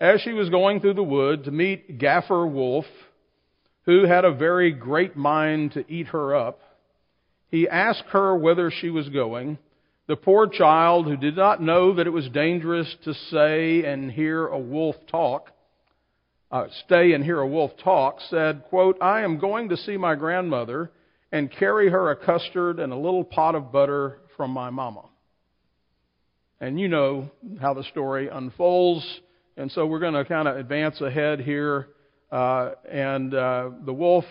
as 0.00 0.22
she 0.22 0.32
was 0.32 0.48
going 0.48 0.80
through 0.80 0.94
the 0.94 1.02
wood 1.02 1.44
to 1.44 1.50
meet 1.50 1.98
Gaffer 1.98 2.46
Wolf, 2.46 2.86
who 3.84 4.06
had 4.06 4.24
a 4.24 4.32
very 4.32 4.72
great 4.72 5.14
mind 5.14 5.72
to 5.72 5.84
eat 5.92 6.06
her 6.06 6.34
up, 6.34 6.71
he 7.52 7.68
asked 7.68 8.04
her 8.12 8.34
whither 8.34 8.72
she 8.72 8.88
was 8.88 9.08
going. 9.10 9.58
The 10.08 10.16
poor 10.16 10.48
child, 10.48 11.06
who 11.06 11.18
did 11.18 11.36
not 11.36 11.62
know 11.62 11.94
that 11.94 12.06
it 12.06 12.10
was 12.10 12.28
dangerous 12.30 12.92
to 13.04 13.14
say 13.30 13.84
and 13.84 14.10
hear 14.10 14.46
a 14.46 14.58
wolf 14.58 14.96
talk, 15.10 15.50
uh, 16.50 16.64
stay 16.86 17.12
and 17.12 17.22
hear 17.22 17.38
a 17.40 17.46
wolf 17.46 17.70
talk, 17.84 18.20
said, 18.30 18.64
quote, 18.70 18.96
I 19.02 19.20
am 19.20 19.38
going 19.38 19.68
to 19.68 19.76
see 19.76 19.98
my 19.98 20.14
grandmother 20.14 20.90
and 21.30 21.52
carry 21.52 21.90
her 21.90 22.10
a 22.10 22.16
custard 22.16 22.80
and 22.80 22.90
a 22.90 22.96
little 22.96 23.22
pot 23.22 23.54
of 23.54 23.70
butter 23.70 24.18
from 24.36 24.50
my 24.50 24.70
mama. 24.70 25.04
And 26.58 26.80
you 26.80 26.88
know 26.88 27.30
how 27.60 27.74
the 27.74 27.84
story 27.84 28.28
unfolds, 28.28 29.06
and 29.58 29.70
so 29.72 29.86
we're 29.86 30.00
going 30.00 30.14
to 30.14 30.24
kind 30.24 30.48
of 30.48 30.56
advance 30.56 31.00
ahead 31.02 31.40
here. 31.40 31.88
Uh, 32.30 32.70
and 32.90 33.34
uh, 33.34 33.70
the 33.84 33.92
wolf 33.92 34.24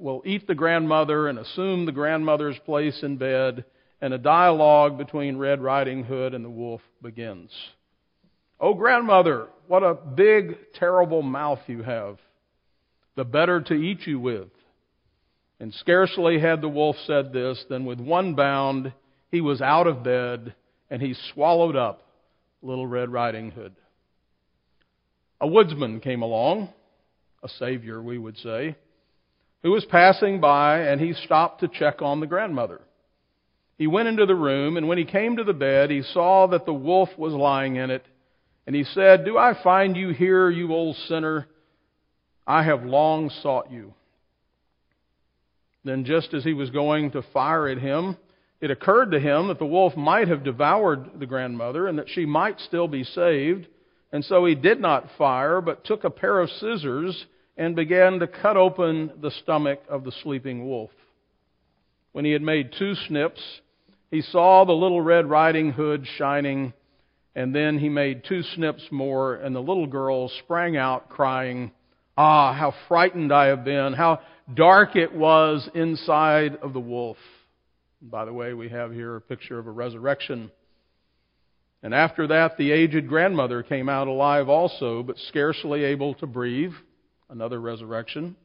will 0.00 0.22
eat 0.24 0.46
the 0.46 0.54
grandmother 0.54 1.28
and 1.28 1.38
assume 1.38 1.86
the 1.86 1.92
grandmother's 1.92 2.58
place 2.64 3.02
in 3.02 3.16
bed, 3.16 3.64
and 4.00 4.14
a 4.14 4.18
dialogue 4.18 4.96
between 4.96 5.36
Red 5.36 5.60
Riding 5.60 6.04
Hood 6.04 6.34
and 6.34 6.44
the 6.44 6.50
wolf 6.50 6.80
begins. 7.02 7.50
Oh, 8.60 8.74
grandmother, 8.74 9.48
what 9.66 9.82
a 9.82 9.94
big, 9.94 10.56
terrible 10.74 11.22
mouth 11.22 11.60
you 11.66 11.82
have, 11.82 12.18
the 13.16 13.24
better 13.24 13.60
to 13.60 13.74
eat 13.74 14.06
you 14.06 14.18
with. 14.18 14.48
And 15.60 15.74
scarcely 15.74 16.38
had 16.38 16.60
the 16.60 16.68
wolf 16.68 16.96
said 17.06 17.32
this 17.32 17.64
than 17.68 17.84
with 17.84 17.98
one 17.98 18.34
bound 18.34 18.92
he 19.30 19.40
was 19.40 19.60
out 19.60 19.86
of 19.86 20.04
bed 20.04 20.54
and 20.90 21.02
he 21.02 21.14
swallowed 21.34 21.76
up 21.76 22.02
Little 22.62 22.86
Red 22.86 23.10
Riding 23.10 23.50
Hood. 23.50 23.74
A 25.40 25.46
woodsman 25.46 26.00
came 26.00 26.22
along, 26.22 26.70
a 27.42 27.48
savior, 27.48 28.02
we 28.02 28.18
would 28.18 28.36
say, 28.38 28.76
who 29.62 29.70
was 29.70 29.84
passing 29.84 30.40
by 30.40 30.80
and 30.80 31.00
he 31.00 31.12
stopped 31.12 31.60
to 31.60 31.68
check 31.68 32.00
on 32.02 32.20
the 32.20 32.26
grandmother. 32.26 32.80
He 33.76 33.86
went 33.86 34.08
into 34.08 34.26
the 34.26 34.34
room, 34.34 34.76
and 34.76 34.88
when 34.88 34.98
he 34.98 35.04
came 35.04 35.36
to 35.36 35.44
the 35.44 35.52
bed, 35.52 35.90
he 35.90 36.02
saw 36.02 36.48
that 36.48 36.66
the 36.66 36.74
wolf 36.74 37.10
was 37.16 37.32
lying 37.32 37.76
in 37.76 37.90
it. 37.90 38.04
And 38.66 38.74
he 38.74 38.82
said, 38.82 39.24
Do 39.24 39.38
I 39.38 39.54
find 39.62 39.96
you 39.96 40.10
here, 40.10 40.50
you 40.50 40.72
old 40.72 40.96
sinner? 41.08 41.46
I 42.44 42.64
have 42.64 42.84
long 42.84 43.30
sought 43.30 43.70
you. 43.70 43.94
Then, 45.84 46.04
just 46.04 46.34
as 46.34 46.42
he 46.42 46.54
was 46.54 46.70
going 46.70 47.12
to 47.12 47.22
fire 47.32 47.68
at 47.68 47.78
him, 47.78 48.16
it 48.60 48.72
occurred 48.72 49.12
to 49.12 49.20
him 49.20 49.48
that 49.48 49.60
the 49.60 49.64
wolf 49.64 49.96
might 49.96 50.26
have 50.26 50.42
devoured 50.42 51.20
the 51.20 51.26
grandmother 51.26 51.86
and 51.86 51.98
that 51.98 52.08
she 52.08 52.26
might 52.26 52.58
still 52.60 52.88
be 52.88 53.04
saved. 53.04 53.68
And 54.12 54.24
so 54.24 54.44
he 54.44 54.56
did 54.56 54.80
not 54.80 55.08
fire, 55.16 55.60
but 55.60 55.84
took 55.84 56.02
a 56.02 56.10
pair 56.10 56.40
of 56.40 56.50
scissors 56.50 57.26
and 57.58 57.74
began 57.74 58.20
to 58.20 58.28
cut 58.28 58.56
open 58.56 59.10
the 59.20 59.32
stomach 59.42 59.80
of 59.88 60.04
the 60.04 60.12
sleeping 60.22 60.66
wolf. 60.66 60.90
When 62.12 62.24
he 62.24 62.30
had 62.30 62.40
made 62.40 62.72
two 62.78 62.94
snips, 62.94 63.40
he 64.12 64.22
saw 64.22 64.64
the 64.64 64.72
little 64.72 65.00
Red 65.00 65.28
Riding 65.28 65.72
Hood 65.72 66.06
shining, 66.16 66.72
and 67.34 67.54
then 67.54 67.78
he 67.78 67.88
made 67.88 68.22
two 68.24 68.42
snips 68.54 68.82
more, 68.92 69.34
and 69.34 69.54
the 69.54 69.60
little 69.60 69.88
girl 69.88 70.30
sprang 70.44 70.76
out 70.76 71.10
crying, 71.10 71.72
Ah, 72.16 72.52
how 72.52 72.74
frightened 72.86 73.32
I 73.32 73.46
have 73.46 73.64
been, 73.64 73.92
how 73.92 74.20
dark 74.54 74.96
it 74.96 75.12
was 75.14 75.68
inside 75.74 76.56
of 76.62 76.72
the 76.72 76.80
wolf. 76.80 77.16
By 78.00 78.24
the 78.24 78.32
way, 78.32 78.54
we 78.54 78.68
have 78.68 78.92
here 78.92 79.16
a 79.16 79.20
picture 79.20 79.58
of 79.58 79.66
a 79.66 79.72
resurrection. 79.72 80.50
And 81.82 81.92
after 81.92 82.28
that, 82.28 82.56
the 82.56 82.70
aged 82.70 83.08
grandmother 83.08 83.62
came 83.62 83.88
out 83.88 84.08
alive 84.08 84.48
also, 84.48 85.02
but 85.02 85.18
scarcely 85.28 85.84
able 85.84 86.14
to 86.14 86.26
breathe. 86.26 86.72
Another 87.30 87.60
resurrection. 87.60 88.36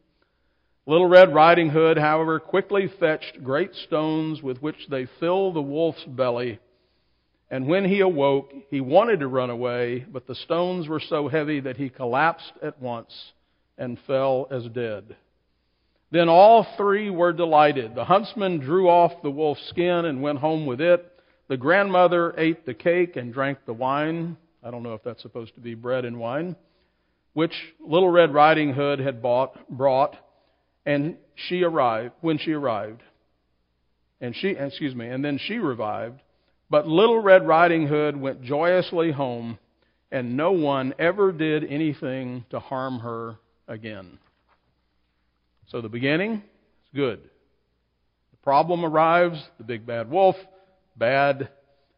Little 0.86 1.08
Red 1.08 1.34
Riding 1.34 1.70
Hood, 1.70 1.98
however, 1.98 2.40
quickly 2.40 2.92
fetched 3.00 3.42
great 3.42 3.74
stones 3.74 4.44
with 4.44 4.62
which 4.62 4.88
they 4.90 5.08
filled 5.20 5.56
the 5.56 5.62
wolf's 5.62 6.04
belly. 6.04 6.60
And 7.50 7.68
when 7.68 7.86
he 7.86 8.02
awoke, 8.02 8.52
he 8.70 8.82
wanted 8.82 9.22
to 9.22 9.28
run 9.28 9.50
away, 9.50 10.06
but 10.12 10.28
the 10.28 10.36
stones 10.36 10.90
were 10.90 11.00
so 11.00 11.30
heavy 11.30 11.62
that 11.62 11.78
he 11.78 11.90
collapsed 11.90 12.52
at 12.62 12.82
once 12.82 13.32
and 13.78 13.98
fell 14.06 14.48
as 14.52 14.66
dead. 14.66 15.16
Then 16.12 16.28
all 16.28 16.68
three 16.76 17.10
were 17.10 17.32
delighted. 17.32 17.96
The 17.96 18.06
huntsman 18.06 18.60
drew 18.60 18.90
off 18.90 19.22
the 19.24 19.32
wolf's 19.32 19.66
skin 19.70 20.06
and 20.06 20.22
went 20.22 20.40
home 20.40 20.66
with 20.66 20.82
it. 20.82 21.10
The 21.48 21.58
grandmother 21.58 22.36
ate 22.38 22.66
the 22.66 22.74
cake 22.74 23.16
and 23.16 23.34
drank 23.34 23.60
the 23.66 23.74
wine. 23.74 24.36
I 24.62 24.72
don't 24.72 24.84
know 24.84 24.94
if 24.94 25.04
that's 25.04 25.22
supposed 25.22 25.56
to 25.56 25.62
be 25.62 25.74
bread 25.74 26.06
and 26.06 26.20
wine, 26.20 26.56
which 27.34 27.54
Little 27.80 28.10
Red 28.10 28.34
Riding 28.34 28.74
Hood 28.74 29.00
had 29.00 29.22
bought, 29.22 29.58
brought 29.70 30.16
and 30.86 31.18
she 31.36 31.64
arrived 31.64 32.14
when 32.22 32.38
she 32.38 32.54
arrived. 32.54 33.02
And 34.22 34.36
she, 34.36 34.50
excuse 34.50 34.96
me, 34.96 35.08
and 35.08 35.24
then 35.24 35.38
she 35.38 35.58
revived. 35.58 36.22
But 36.70 36.88
Little 36.88 37.20
Red 37.20 37.48
Riding 37.48 37.88
Hood 37.88 38.16
went 38.20 38.42
joyously 38.44 39.12
home, 39.12 39.60
and 40.12 40.38
no 40.38 40.52
one 40.52 40.94
ever 40.98 41.32
did 41.32 41.64
anything 41.66 42.46
to 42.50 42.60
harm 42.60 43.00
her 43.00 43.38
again. 43.68 44.20
So 45.68 45.82
the 45.82 45.90
beginning 45.90 46.34
is 46.34 46.90
good. 46.96 47.20
The 48.32 48.38
problem 48.44 48.86
arrives, 48.86 49.42
the 49.58 49.64
big 49.64 49.86
bad 49.86 50.10
wolf, 50.10 50.36
bad. 50.96 51.50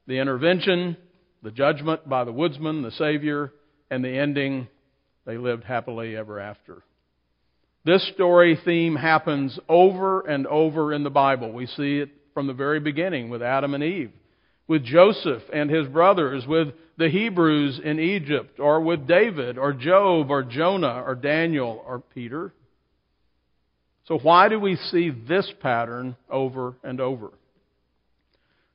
The 0.08 0.20
intervention, 0.20 0.98
the 1.42 1.52
judgment 1.52 2.08
by 2.08 2.24
the 2.24 2.32
woodsman, 2.32 2.84
the 2.84 2.92
Savior, 2.92 3.52
and 3.90 4.04
the 4.04 4.18
ending, 4.18 4.68
they 5.26 5.38
lived 5.38 5.64
happily 5.64 6.16
ever 6.16 6.40
after. 6.40 6.84
This 7.84 8.08
story 8.14 8.58
theme 8.66 8.96
happens 8.96 9.60
over 9.70 10.22
and 10.22 10.48
over 10.48 10.92
in 10.92 11.04
the 11.04 11.10
Bible. 11.10 11.52
We 11.52 11.68
see 11.68 12.00
it 12.00 12.10
from 12.34 12.48
the 12.48 12.54
very 12.54 12.80
beginning 12.80 13.30
with 13.30 13.44
Adam 13.44 13.74
and 13.76 13.84
Eve, 13.84 14.12
with 14.68 14.84
Joseph 14.84 15.44
and 15.54 15.70
his 15.70 15.88
brothers, 15.88 16.46
with 16.48 16.70
the 16.98 17.10
Hebrews 17.10 17.80
in 17.84 18.00
Egypt, 18.00 18.60
or 18.60 18.82
with 18.82 19.08
David, 19.08 19.58
or 19.58 19.74
Job, 19.74 20.32
or 20.32 20.44
Jonah, 20.44 21.04
or 21.06 21.14
Daniel, 21.14 21.84
or 21.86 22.00
Peter. 22.00 22.54
So, 24.08 24.18
why 24.18 24.50
do 24.50 24.60
we 24.60 24.76
see 24.76 25.10
this 25.10 25.52
pattern 25.62 26.16
over 26.30 26.76
and 26.84 27.00
over? 27.00 27.30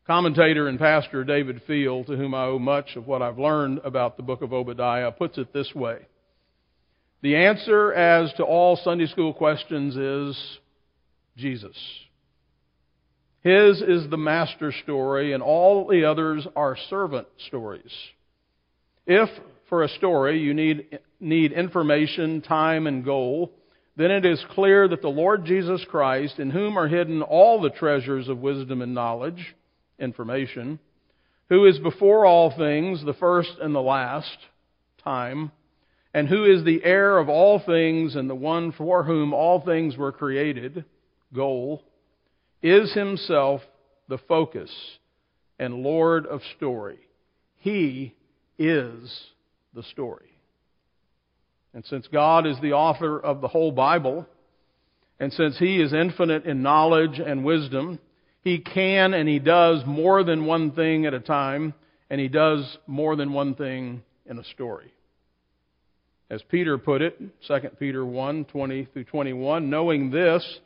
Commentator 0.07 0.69
and 0.69 0.79
pastor 0.79 1.25
David 1.25 1.63
Field, 1.67 2.07
to 2.07 2.17
whom 2.17 2.35
I 2.35 2.45
owe 2.45 2.59
much 2.59 2.97
of 2.97 3.07
what 3.07 3.23
I've 3.23 3.39
learned 3.39 3.81
about 3.85 4.17
the 4.17 4.23
book 4.23 4.43
of 4.43 4.53
Obadiah, 4.53 5.13
puts 5.13 5.39
it 5.39 5.53
this 5.53 5.73
way 5.75 6.01
the 7.23 7.37
answer 7.37 7.93
as 7.93 8.33
to 8.35 8.45
all 8.45 8.77
Sunday 8.77 9.07
school 9.07 9.33
questions 9.33 9.97
is 9.97 10.59
Jesus. 11.37 11.77
His 13.43 13.81
is 13.81 14.09
the 14.11 14.19
master 14.19 14.73
story, 14.83 15.33
and 15.33 15.43
all 15.43 15.87
the 15.87 16.05
others 16.05 16.47
are 16.55 16.77
servant 16.89 17.27
stories. 17.49 17.93
If, 19.07 19.31
for 19.69 19.83
a 19.83 19.89
story, 19.89 20.41
you 20.41 20.53
need, 20.53 20.99
need 21.21 21.53
information, 21.53 22.43
time, 22.43 22.87
and 22.87 23.05
goal, 23.05 23.53
then 23.97 24.11
it 24.11 24.27
is 24.27 24.45
clear 24.51 24.89
that 24.89 25.03
the 25.03 25.09
Lord 25.09 25.45
Jesus 25.45 25.85
Christ, 25.91 26.39
in 26.39 26.51
whom 26.51 26.79
are 26.79 26.89
hidden 26.89 27.23
all 27.23 27.61
the 27.61 27.71
treasures 27.71 28.29
of 28.29 28.39
wisdom 28.39 28.83
and 28.83 28.95
knowledge, 28.95 29.55
information, 29.99 30.79
who 31.49 31.67
is 31.67 31.79
before 31.79 32.25
all 32.25 32.55
things, 32.57 33.05
the 33.05 33.15
first 33.15 33.53
and 33.61 33.75
the 33.75 33.81
last, 33.81 34.39
time, 35.03 35.51
and 36.13 36.29
who 36.29 36.45
is 36.45 36.65
the 36.65 36.83
heir 36.85 37.19
of 37.19 37.29
all 37.29 37.61
things 37.61 38.17
and 38.17 38.29
the 38.29 38.35
one 38.35 38.73
for 38.73 39.05
whom 39.05 39.33
all 39.33 39.61
things 39.61 39.97
were 39.97 40.13
created, 40.13 40.85
goal, 41.33 41.83
is 42.63 42.93
himself 42.93 43.63
the 44.09 44.19
focus 44.19 44.71
and 45.59 45.75
Lord 45.75 46.27
of 46.27 46.41
story. 46.57 46.99
He 47.59 48.15
is 48.59 49.21
the 49.75 49.83
story. 49.85 50.31
And 51.73 51.85
since 51.85 52.09
God 52.09 52.47
is 52.47 52.57
the 52.61 52.73
author 52.73 53.19
of 53.19 53.41
the 53.41 53.49
whole 53.49 53.71
Bible, 53.71 54.27
and 55.21 55.33
since 55.33 55.59
He 55.59 55.81
is 55.81 55.93
infinite 55.93 56.47
in 56.47 56.63
knowledge 56.63 57.21
and 57.21 57.45
wisdom, 57.45 57.99
He 58.43 58.59
can 58.59 59.15
and 59.15 59.29
He 59.29 59.39
does 59.39 59.85
more 59.87 60.25
than 60.25 60.47
one 60.47 60.73
thing 60.73 61.07
at 61.07 61.15
a 61.15 61.21
time, 61.21 61.75
and 62.09 62.21
He 62.21 62.29
does 62.29 62.79
more 62.87 63.15
than 63.15 63.33
one 63.33 63.55
thing 63.55 64.03
in 64.27 64.39
a 64.39 64.45
story. 64.45 64.93
As 66.31 66.41
Peter 66.49 66.79
put 66.79 67.03
it, 67.03 67.21
2 67.49 67.59
Peter 67.81 68.07
1 68.07 68.45
20 68.45 68.85
through 68.93 69.05
21, 69.05 69.69
knowing 69.69 70.11
this, 70.11 70.61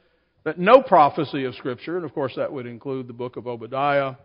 that 0.44 0.58
no 0.58 0.82
prophecy 0.82 1.44
of 1.44 1.54
Scripture, 1.54 1.96
and 1.96 2.04
of 2.04 2.12
course 2.12 2.34
that 2.36 2.52
would 2.52 2.66
include 2.66 3.08
the 3.08 3.14
book 3.14 3.36
of 3.36 3.46
Obadiah, 3.46 4.16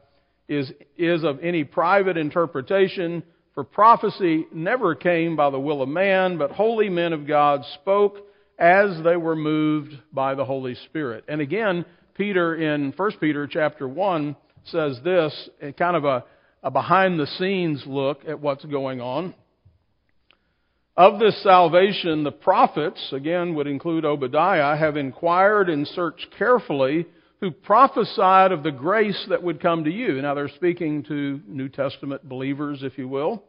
is, 0.50 0.69
is 0.98 1.24
of 1.24 1.39
any 1.41 1.63
private 1.63 2.17
interpretation, 2.17 3.24
for 3.55 3.63
prophecy 3.63 4.48
never 4.53 4.96
came 4.96 5.38
by 5.38 5.50
the 5.50 5.60
will 5.60 5.81
of 5.81 5.88
man, 5.88 6.38
but 6.38 6.51
holy 6.51 6.89
men 6.89 7.13
of 7.13 7.25
God 7.25 7.63
spoke 7.75 8.17
as 8.58 9.01
they 9.05 9.15
were 9.15 9.36
moved 9.36 9.93
by 10.12 10.36
the 10.36 10.43
Holy 10.43 10.75
Spirit. 10.88 11.24
And 11.29 11.39
again, 11.39 11.86
Peter 12.15 12.55
in 12.55 12.91
1 12.91 13.12
Peter 13.22 13.48
chapter 13.48 13.88
1 13.88 14.36
says 14.65 15.00
this, 15.05 15.50
kind 15.77 15.96
of 15.96 16.03
a, 16.03 16.25
a 16.63 16.69
behind 16.69 17.17
the 17.17 17.27
scenes 17.38 17.84
look 17.86 18.24
at 18.27 18.41
what's 18.41 18.65
going 18.65 19.00
on. 19.00 19.34
Of 20.99 21.17
this 21.17 21.41
salvation, 21.43 22.25
the 22.25 22.31
prophets, 22.33 23.13
again 23.13 23.55
would 23.55 23.67
include 23.67 24.03
Obadiah, 24.03 24.75
have 24.75 24.97
inquired 24.97 25.69
and 25.69 25.87
searched 25.87 26.27
carefully 26.37 27.05
who 27.39 27.51
prophesied 27.51 28.51
of 28.51 28.63
the 28.63 28.71
grace 28.73 29.25
that 29.29 29.41
would 29.41 29.61
come 29.61 29.85
to 29.85 29.89
you. 29.89 30.21
Now 30.21 30.33
they're 30.33 30.49
speaking 30.49 31.03
to 31.03 31.39
New 31.47 31.69
Testament 31.69 32.27
believers, 32.27 32.83
if 32.83 32.97
you 32.97 33.07
will. 33.07 33.41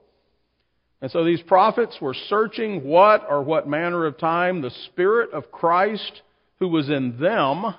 And 1.03 1.11
so 1.11 1.25
these 1.25 1.43
prophets 1.43 1.99
were 2.01 2.15
searching 2.29 2.85
what 2.85 3.27
or 3.29 3.43
what 3.43 3.67
manner 3.67 4.07
of 4.07 4.17
time 4.17 4.63
the 4.63 4.71
Spirit 4.87 5.33
of 5.33 5.51
Christ 5.51 6.23
who 6.61 6.69
was 6.69 6.89
in 6.89 7.19
them 7.19 7.75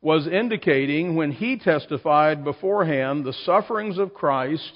was 0.00 0.26
indicating 0.26 1.16
when 1.16 1.32
he 1.32 1.58
testified 1.58 2.44
beforehand 2.44 3.26
the 3.26 3.34
sufferings 3.44 3.98
of 3.98 4.14
Christ 4.14 4.72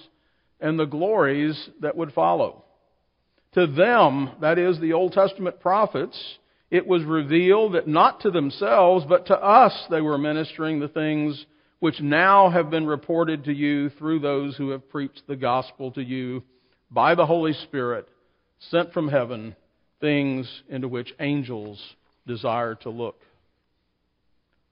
and 0.61 0.79
the 0.79 0.85
glories 0.85 1.71
that 1.81 1.97
would 1.97 2.13
follow. 2.13 2.65
To 3.55 3.67
them, 3.67 4.33
that 4.41 4.59
is 4.59 4.79
the 4.81 4.93
Old 4.93 5.13
Testament 5.13 5.61
prophets, 5.61 6.39
it 6.71 6.87
was 6.87 7.05
revealed 7.05 7.75
that 7.75 7.89
not 7.89 8.21
to 8.21 8.31
themselves, 8.31 9.05
but 9.09 9.27
to 9.27 9.37
us 9.37 9.87
they 9.91 10.01
were 10.01 10.19
ministering 10.19 10.81
the 10.81 10.89
things 10.89 11.47
which 11.79 12.01
now 12.01 12.51
have 12.51 12.71
been 12.71 12.87
reported 12.87 13.45
to 13.45 13.53
you 13.53 13.91
through 13.91 14.19
those 14.19 14.57
who 14.57 14.71
have 14.71 14.89
preached 14.89 15.23
the 15.27 15.37
gospel 15.37 15.93
to 15.93 16.03
you 16.03 16.43
by 16.91 17.15
the 17.15 17.27
Holy 17.27 17.53
Spirit 17.53 18.09
sent 18.71 18.93
from 18.93 19.09
heaven, 19.09 19.55
things 20.01 20.63
into 20.69 20.89
which 20.89 21.15
angels 21.21 21.81
desire 22.27 22.75
to 22.75 22.91
look. 22.91 23.21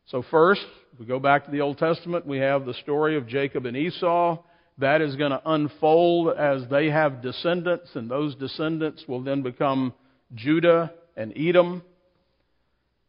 So, 0.06 0.22
first, 0.30 0.64
we 0.98 1.06
go 1.06 1.18
back 1.18 1.44
to 1.44 1.50
the 1.50 1.60
Old 1.60 1.78
Testament, 1.78 2.26
we 2.26 2.38
have 2.38 2.66
the 2.66 2.74
story 2.74 3.16
of 3.16 3.26
Jacob 3.26 3.66
and 3.66 3.76
Esau 3.76 4.38
that 4.78 5.00
is 5.00 5.16
going 5.16 5.30
to 5.30 5.40
unfold 5.44 6.36
as 6.36 6.62
they 6.70 6.90
have 6.90 7.22
descendants, 7.22 7.90
and 7.94 8.10
those 8.10 8.34
descendants 8.34 9.04
will 9.06 9.22
then 9.22 9.42
become 9.42 9.94
Judah 10.34 10.92
and 11.16 11.32
Edom. 11.36 11.82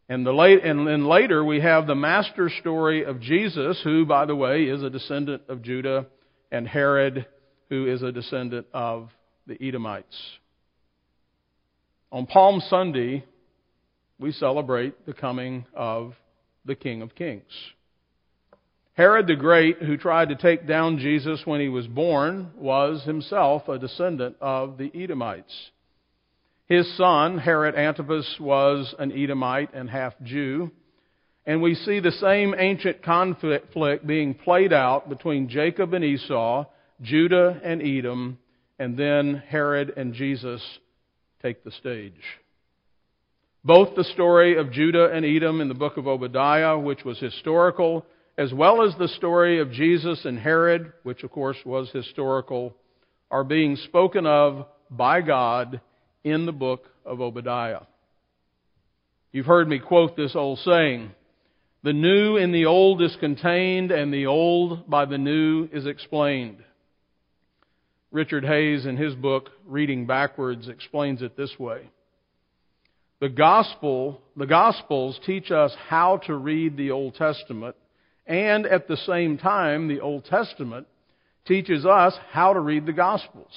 And, 0.08 0.24
the 0.24 0.32
late, 0.32 0.64
and 0.64 0.86
then 0.86 1.06
later 1.06 1.44
we 1.44 1.60
have 1.60 1.86
the 1.86 1.96
master 1.96 2.48
story 2.60 3.04
of 3.04 3.20
Jesus, 3.20 3.80
who, 3.82 4.06
by 4.06 4.26
the 4.26 4.36
way, 4.36 4.64
is 4.64 4.82
a 4.82 4.90
descendant 4.90 5.42
of 5.48 5.62
Judah, 5.62 6.06
and 6.52 6.68
Herod, 6.68 7.26
who 7.68 7.86
is 7.92 8.02
a 8.02 8.12
descendant 8.12 8.66
of 8.72 9.10
the 9.48 9.60
Edomites. 9.60 10.16
On 12.12 12.26
Palm 12.26 12.62
Sunday, 12.70 13.24
we 14.20 14.30
celebrate 14.30 15.04
the 15.06 15.12
coming 15.12 15.66
of 15.74 16.14
the 16.64 16.76
King 16.76 17.02
of 17.02 17.16
Kings. 17.16 17.42
Herod 18.96 19.26
the 19.26 19.36
Great, 19.36 19.82
who 19.82 19.98
tried 19.98 20.30
to 20.30 20.36
take 20.36 20.66
down 20.66 20.96
Jesus 20.96 21.42
when 21.44 21.60
he 21.60 21.68
was 21.68 21.86
born, 21.86 22.50
was 22.56 23.02
himself 23.02 23.68
a 23.68 23.78
descendant 23.78 24.36
of 24.40 24.78
the 24.78 24.90
Edomites. 24.94 25.52
His 26.64 26.96
son, 26.96 27.36
Herod 27.36 27.74
Antipas, 27.74 28.36
was 28.40 28.94
an 28.98 29.12
Edomite 29.12 29.74
and 29.74 29.90
half 29.90 30.14
Jew. 30.22 30.70
And 31.44 31.60
we 31.60 31.74
see 31.74 32.00
the 32.00 32.10
same 32.10 32.54
ancient 32.56 33.02
conflict 33.02 34.06
being 34.06 34.32
played 34.32 34.72
out 34.72 35.10
between 35.10 35.50
Jacob 35.50 35.92
and 35.92 36.02
Esau, 36.02 36.64
Judah 37.02 37.60
and 37.62 37.82
Edom, 37.82 38.38
and 38.78 38.96
then 38.96 39.42
Herod 39.46 39.92
and 39.98 40.14
Jesus 40.14 40.62
take 41.42 41.64
the 41.64 41.70
stage. 41.70 42.14
Both 43.62 43.94
the 43.94 44.04
story 44.04 44.56
of 44.56 44.72
Judah 44.72 45.10
and 45.12 45.26
Edom 45.26 45.60
in 45.60 45.68
the 45.68 45.74
book 45.74 45.98
of 45.98 46.08
Obadiah, 46.08 46.78
which 46.78 47.04
was 47.04 47.18
historical, 47.18 48.06
as 48.38 48.52
well 48.52 48.82
as 48.82 48.94
the 48.96 49.08
story 49.08 49.60
of 49.60 49.72
Jesus 49.72 50.24
and 50.24 50.38
Herod, 50.38 50.92
which 51.02 51.22
of 51.22 51.30
course 51.30 51.56
was 51.64 51.90
historical, 51.90 52.76
are 53.30 53.44
being 53.44 53.76
spoken 53.76 54.26
of 54.26 54.66
by 54.90 55.22
God 55.22 55.80
in 56.22 56.46
the 56.46 56.52
book 56.52 56.84
of 57.04 57.20
Obadiah. 57.20 57.82
You've 59.32 59.46
heard 59.46 59.68
me 59.68 59.78
quote 59.78 60.16
this 60.16 60.36
old 60.36 60.58
saying 60.60 61.10
The 61.82 61.92
new 61.92 62.36
in 62.36 62.52
the 62.52 62.66
old 62.66 63.02
is 63.02 63.16
contained, 63.20 63.90
and 63.90 64.12
the 64.12 64.26
old 64.26 64.88
by 64.88 65.06
the 65.06 65.18
new 65.18 65.68
is 65.72 65.86
explained. 65.86 66.58
Richard 68.12 68.44
Hays, 68.44 68.86
in 68.86 68.96
his 68.96 69.14
book, 69.14 69.50
Reading 69.66 70.06
Backwards, 70.06 70.68
explains 70.68 71.22
it 71.22 71.36
this 71.36 71.58
way. 71.58 71.90
The 73.20 73.28
gospel, 73.28 74.20
the 74.36 74.46
gospels 74.46 75.18
teach 75.24 75.50
us 75.50 75.74
how 75.88 76.18
to 76.26 76.34
read 76.34 76.76
the 76.76 76.90
Old 76.90 77.14
Testament 77.14 77.76
and 78.26 78.66
at 78.66 78.88
the 78.88 78.96
same 78.96 79.38
time, 79.38 79.88
the 79.88 80.00
Old 80.00 80.24
Testament 80.24 80.86
teaches 81.46 81.86
us 81.86 82.14
how 82.30 82.52
to 82.52 82.60
read 82.60 82.86
the 82.86 82.92
Gospels. 82.92 83.52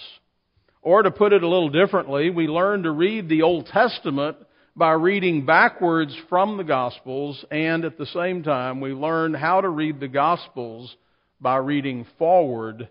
Or 0.81 1.01
to 1.01 1.11
put 1.11 1.33
it 1.33 1.43
a 1.43 1.47
little 1.47 1.69
differently, 1.69 2.29
we 2.29 2.47
learn 2.47 2.83
to 2.83 2.91
read 2.91 3.27
the 3.27 3.41
Old 3.41 3.65
Testament 3.67 4.38
by 4.75 4.91
reading 4.91 5.45
backwards 5.45 6.15
from 6.29 6.57
the 6.57 6.63
Gospels, 6.63 7.43
and 7.51 7.83
at 7.83 7.97
the 7.97 8.05
same 8.05 8.43
time, 8.43 8.79
we 8.79 8.91
learn 8.91 9.33
how 9.33 9.59
to 9.59 9.67
read 9.67 9.99
the 9.99 10.07
Gospels 10.07 10.95
by 11.41 11.57
reading 11.57 12.05
forward 12.17 12.88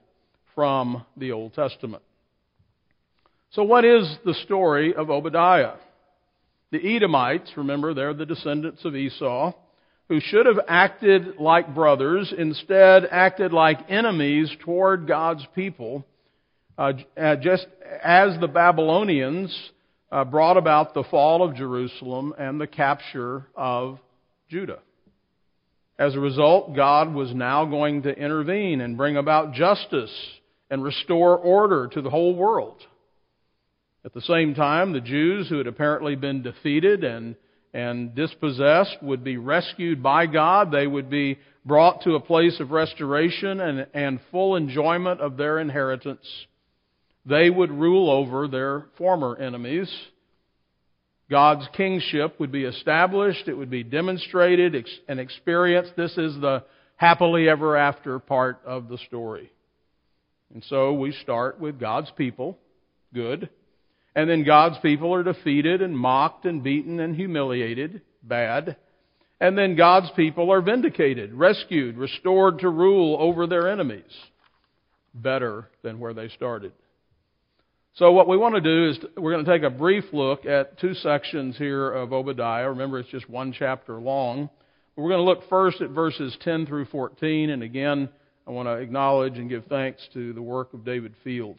from 0.54 1.04
the 1.16 1.32
Old 1.32 1.54
Testament. 1.54 2.02
So, 3.52 3.62
what 3.62 3.85
is 3.85 4.18
the 4.26 4.35
story 4.44 4.94
of 4.94 5.08
Obadiah? 5.08 5.76
The 6.70 6.97
Edomites, 6.97 7.52
remember, 7.56 7.94
they're 7.94 8.12
the 8.12 8.26
descendants 8.26 8.85
of 8.85 8.94
Esau 8.94 9.54
who 10.08 10.20
should 10.20 10.46
have 10.46 10.60
acted 10.68 11.36
like 11.38 11.74
brothers, 11.74 12.32
instead 12.36 13.04
acted 13.10 13.52
like 13.52 13.90
enemies 13.90 14.50
toward 14.60 15.06
God's 15.06 15.46
people, 15.54 16.06
uh, 16.78 16.92
uh, 17.16 17.36
just 17.36 17.66
as 18.02 18.38
the 18.40 18.48
Babylonians 18.48 19.54
uh, 20.10 20.24
brought 20.24 20.56
about 20.56 20.94
the 20.94 21.04
fall 21.04 21.42
of 21.42 21.56
Jerusalem 21.56 22.32
and 22.38 22.60
the 22.60 22.66
capture 22.66 23.47
of 23.54 23.99
Judah. 24.49 24.78
As 25.99 26.14
a 26.14 26.21
result, 26.21 26.75
God 26.75 27.12
was 27.12 27.34
now 27.34 27.64
going 27.64 28.02
to 28.02 28.16
intervene 28.16 28.80
and 28.80 28.97
bring 28.97 29.16
about 29.16 29.52
justice 29.52 30.14
and 30.71 30.82
restore 30.82 31.36
order 31.36 31.88
to 31.88 32.00
the 32.00 32.10
whole 32.10 32.34
world. 32.34 32.80
At 34.04 34.14
the 34.14 34.21
same 34.23 34.54
time, 34.54 34.92
the 34.92 35.00
Jews, 35.00 35.49
who 35.49 35.58
had 35.58 35.66
apparently 35.66 36.14
been 36.14 36.42
defeated 36.42 37.04
and 37.04 37.34
and 37.75 38.15
dispossessed 38.15 38.97
would 39.02 39.23
be 39.23 39.37
rescued 39.37 40.02
by 40.02 40.26
God. 40.26 40.71
They 40.71 40.87
would 40.87 41.11
be 41.11 41.39
brought 41.65 42.02
to 42.02 42.15
a 42.15 42.21
place 42.21 42.59
of 42.61 42.71
restoration 42.71 43.61
and, 43.61 43.87
and 43.93 44.21
full 44.31 44.57
enjoyment 44.57 45.21
of 45.21 45.37
their 45.37 45.59
inheritance. 45.59 46.26
They 47.26 47.50
would 47.50 47.71
rule 47.71 48.11
over 48.11 48.49
their 48.49 48.87
former 48.97 49.37
enemies. 49.37 49.93
God's 51.31 51.69
kingship 51.76 52.41
would 52.41 52.50
be 52.50 52.65
established, 52.65 53.49
it 53.49 53.54
would 53.54 53.71
be 53.71 53.83
demonstrated 53.83 54.87
and 55.09 55.21
experienced. 55.21 55.93
This 55.95 56.17
is 56.17 56.41
the 56.41 56.65
happily 56.97 57.49
ever 57.49 57.76
after 57.76 58.19
part 58.19 58.61
of 58.65 58.89
the 58.89 58.99
story. 59.07 59.52
And 60.54 60.65
so 60.65 60.95
we 60.95 61.13
start 61.13 61.61
with 61.61 61.78
God's 61.78 62.11
people, 62.17 62.59
good. 63.13 63.50
And 64.19 64.28
then 64.28 64.43
God's 64.43 64.78
people 64.78 65.15
are 65.15 65.23
defeated 65.23 65.81
and 65.81 65.97
mocked 65.97 66.45
and 66.45 66.61
beaten 66.61 66.99
and 66.99 67.15
humiliated. 67.15 68.02
Bad. 68.21 68.76
And 69.39 69.57
then 69.57 69.76
God's 69.76 70.11
people 70.17 70.50
are 70.50 70.61
vindicated, 70.61 71.33
rescued, 71.33 71.97
restored 71.97 72.59
to 72.59 72.69
rule 72.69 73.17
over 73.21 73.47
their 73.47 73.71
enemies. 73.71 74.13
Better 75.15 75.69
than 75.85 76.00
where 76.00 76.15
they 76.15 76.31
started. 76.31 76.73
So 77.95 78.11
what 78.11 78.26
we 78.26 78.37
want 78.37 78.57
to 78.57 78.61
do 78.61 78.89
is 78.89 78.99
we're 79.17 79.35
going 79.35 79.45
to 79.45 79.52
take 79.52 79.63
a 79.63 79.71
brief 79.71 80.07
look 80.13 80.47
at 80.47 80.81
two 80.81 80.95
sections 80.95 81.57
here 81.57 81.89
of 81.89 82.13
Obadiah. 82.13 82.71
Remember, 82.71 82.99
it's 82.99 83.11
just 83.11 83.31
one 83.31 83.54
chapter 83.57 84.00
long. 84.00 84.50
We're 84.97 85.11
going 85.11 85.25
to 85.25 85.31
look 85.31 85.49
first 85.49 85.81
at 85.81 85.91
verses 85.91 86.37
10 86.41 86.67
through 86.67 86.87
14, 86.87 87.50
and 87.50 87.63
again, 87.63 88.09
I 88.49 88.50
want 88.50 88.67
to 88.67 88.78
acknowledge 88.78 89.39
and 89.39 89.49
give 89.49 89.67
thanks 89.67 90.00
to 90.15 90.33
the 90.33 90.43
work 90.43 90.75
of 90.75 90.85
David 90.85 91.15
Field. 91.23 91.59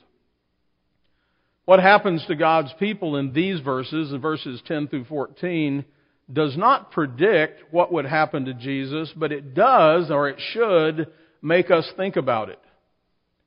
What 1.69 1.81
happens 1.81 2.25
to 2.25 2.35
God's 2.35 2.73
people 2.79 3.15
in 3.17 3.31
these 3.31 3.59
verses, 3.59 4.11
in 4.11 4.19
verses 4.19 4.59
10 4.65 4.87
through 4.87 5.05
14, 5.05 5.85
does 6.33 6.57
not 6.57 6.89
predict 6.89 7.61
what 7.71 7.93
would 7.93 8.05
happen 8.05 8.45
to 8.45 8.55
Jesus, 8.55 9.13
but 9.15 9.31
it 9.31 9.53
does, 9.53 10.09
or 10.09 10.27
it 10.29 10.39
should, 10.51 11.11
make 11.43 11.69
us 11.69 11.87
think 11.95 12.15
about 12.15 12.49
it. 12.49 12.57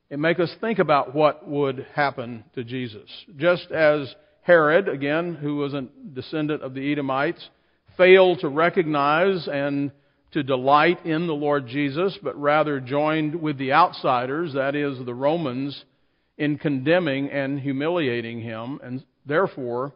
It 0.08 0.20
makes 0.20 0.38
us 0.38 0.54
think 0.60 0.78
about 0.78 1.16
what 1.16 1.48
would 1.48 1.84
happen 1.96 2.44
to 2.54 2.62
Jesus. 2.62 3.10
Just 3.38 3.72
as 3.72 4.14
Herod, 4.42 4.86
again, 4.86 5.34
who 5.34 5.56
was 5.56 5.74
a 5.74 5.88
descendant 6.14 6.62
of 6.62 6.74
the 6.74 6.92
Edomites, 6.92 7.44
failed 7.96 8.38
to 8.42 8.48
recognize 8.48 9.48
and 9.48 9.90
to 10.30 10.44
delight 10.44 11.04
in 11.04 11.26
the 11.26 11.34
Lord 11.34 11.66
Jesus, 11.66 12.16
but 12.22 12.40
rather 12.40 12.78
joined 12.78 13.34
with 13.34 13.58
the 13.58 13.72
outsiders, 13.72 14.54
that 14.54 14.76
is, 14.76 15.04
the 15.04 15.12
Romans, 15.12 15.84
in 16.38 16.58
condemning 16.58 17.30
and 17.30 17.60
humiliating 17.60 18.40
him. 18.40 18.80
And 18.82 19.04
therefore, 19.26 19.92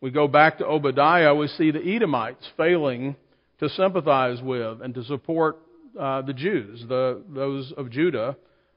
we 0.00 0.10
go 0.10 0.28
back 0.28 0.58
to 0.58 0.66
Obadiah, 0.66 1.34
we 1.34 1.48
see 1.48 1.70
the 1.70 1.82
Edomites 1.82 2.44
failing 2.56 3.16
to 3.60 3.68
sympathize 3.68 4.42
with 4.42 4.82
and 4.82 4.94
to 4.94 5.04
support 5.04 5.58
uh, 5.98 6.22
the 6.22 6.32
Jews, 6.32 6.84
the, 6.88 7.22
those 7.28 7.72
of 7.76 7.90
Judah, 7.90 8.36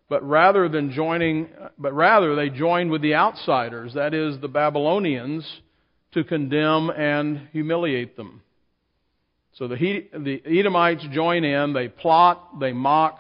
but 0.10 0.24
rather 0.24 0.70
than 0.70 0.92
joining, 0.92 1.50
but 1.78 1.94
rather 1.94 2.36
they 2.36 2.50
joined 2.50 2.92
with 2.92 3.02
the 3.02 3.16
outsiders, 3.16 3.94
that 3.96 4.14
is, 4.14 4.40
the 4.40 4.48
Babylonians, 4.48 5.62
to 6.14 6.24
condemn 6.24 6.90
and 6.92 7.50
humiliate 7.52 8.16
them. 8.16 8.42
So 9.56 9.68
the, 9.68 9.76
the 9.76 10.42
Edomites 10.46 11.06
join 11.12 11.44
in, 11.44 11.74
they 11.74 11.88
plot, 11.88 12.60
they 12.60 12.72
mock, 12.72 13.20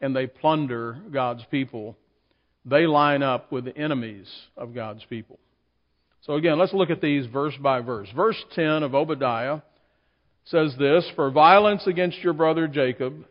and 0.00 0.14
they 0.14 0.26
plunder 0.26 0.98
God's 1.10 1.42
people 1.50 1.96
they 2.68 2.86
line 2.86 3.22
up 3.22 3.50
with 3.52 3.64
the 3.64 3.76
enemies 3.76 4.28
of 4.56 4.74
God's 4.74 5.04
people. 5.08 5.38
So 6.22 6.34
again, 6.34 6.58
let's 6.58 6.72
look 6.72 6.90
at 6.90 7.00
these 7.00 7.26
verse 7.26 7.54
by 7.60 7.80
verse. 7.80 8.08
Verse 8.14 8.42
10 8.54 8.82
of 8.82 8.94
Obadiah 8.94 9.60
says 10.44 10.74
this 10.78 11.10
For 11.16 11.30
violence 11.30 11.86
against 11.86 12.18
your 12.18 12.32
brother 12.32 12.68
Jacob, 12.68 13.24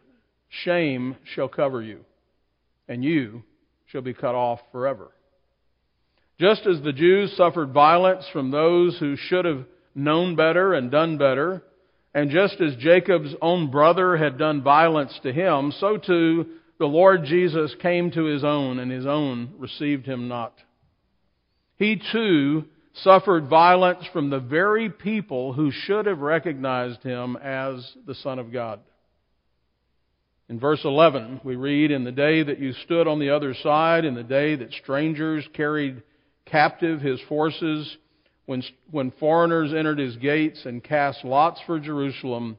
shame 0.63 1.15
shall 1.35 1.47
cover 1.47 1.81
you, 1.81 1.99
and 2.87 3.03
you 3.03 3.43
shall 3.87 4.01
be 4.01 4.13
cut 4.13 4.35
off 4.35 4.59
forever. 4.71 5.11
Just 6.39 6.67
as 6.67 6.81
the 6.81 6.93
Jews 6.93 7.35
suffered 7.35 7.73
violence 7.73 8.25
from 8.31 8.51
those 8.51 8.97
who 8.99 9.15
should 9.15 9.45
have 9.45 9.65
known 9.95 10.35
better 10.35 10.73
and 10.73 10.91
done 10.91 11.17
better, 11.17 11.63
and 12.13 12.29
just 12.29 12.61
as 12.61 12.75
Jacob's 12.77 13.33
own 13.41 13.71
brother 13.71 14.17
had 14.17 14.37
done 14.37 14.61
violence 14.61 15.17
to 15.23 15.33
him, 15.33 15.73
so 15.79 15.97
too 15.97 16.45
the 16.79 16.85
Lord 16.85 17.25
Jesus 17.25 17.75
came 17.81 18.11
to 18.11 18.25
his 18.25 18.43
own, 18.43 18.79
and 18.79 18.91
his 18.91 19.05
own 19.05 19.53
received 19.57 20.05
him 20.05 20.27
not. 20.27 20.53
He 21.77 22.01
too 22.11 22.65
suffered 22.93 23.47
violence 23.47 24.05
from 24.11 24.29
the 24.29 24.39
very 24.39 24.89
people 24.89 25.53
who 25.53 25.71
should 25.71 26.05
have 26.05 26.19
recognized 26.19 27.03
him 27.03 27.35
as 27.37 27.95
the 28.05 28.15
Son 28.15 28.39
of 28.39 28.51
God. 28.51 28.79
In 30.49 30.59
verse 30.59 30.81
11, 30.83 31.41
we 31.43 31.55
read, 31.55 31.91
In 31.91 32.03
the 32.03 32.11
day 32.11 32.41
that 32.41 32.59
you 32.59 32.73
stood 32.85 33.07
on 33.07 33.19
the 33.19 33.31
other 33.31 33.53
side, 33.53 34.05
in 34.05 34.15
the 34.15 34.23
day 34.23 34.55
that 34.55 34.71
strangers 34.71 35.47
carried 35.53 36.01
captive 36.45 37.01
his 37.01 37.19
forces, 37.27 37.97
when, 38.45 38.63
when 38.89 39.11
foreigners 39.19 39.73
entered 39.73 39.99
his 39.99 40.15
gates 40.15 40.65
and 40.65 40.83
cast 40.83 41.25
lots 41.25 41.59
for 41.65 41.79
Jerusalem, 41.79 42.57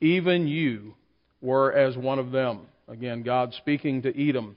even 0.00 0.48
you 0.48 0.94
were 1.42 1.72
as 1.72 1.96
one 1.96 2.18
of 2.18 2.32
them. 2.32 2.60
Again, 2.88 3.22
God 3.22 3.52
speaking 3.54 4.02
to 4.02 4.28
Edom. 4.28 4.56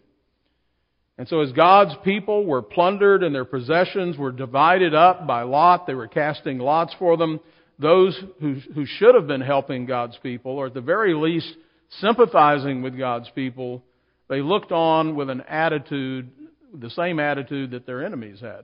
And 1.17 1.27
so 1.27 1.41
as 1.41 1.51
God's 1.51 1.95
people 2.03 2.45
were 2.45 2.61
plundered 2.61 3.23
and 3.23 3.35
their 3.35 3.45
possessions 3.45 4.17
were 4.17 4.31
divided 4.31 4.95
up 4.95 5.27
by 5.27 5.41
lot, 5.41 5.85
they 5.85 5.93
were 5.93 6.07
casting 6.07 6.59
lots 6.59 6.93
for 6.97 7.17
them. 7.17 7.39
Those 7.77 8.17
who, 8.39 8.57
who 8.73 8.85
should 8.85 9.15
have 9.15 9.27
been 9.27 9.41
helping 9.41 9.85
God's 9.85 10.17
people, 10.21 10.53
or 10.53 10.67
at 10.67 10.73
the 10.73 10.81
very 10.81 11.13
least 11.13 11.53
sympathizing 11.99 12.81
with 12.81 12.97
God's 12.97 13.29
people, 13.35 13.83
they 14.29 14.41
looked 14.41 14.71
on 14.71 15.15
with 15.15 15.29
an 15.29 15.41
attitude, 15.41 16.29
the 16.73 16.89
same 16.91 17.19
attitude 17.19 17.71
that 17.71 17.85
their 17.85 18.05
enemies 18.05 18.39
had. 18.39 18.63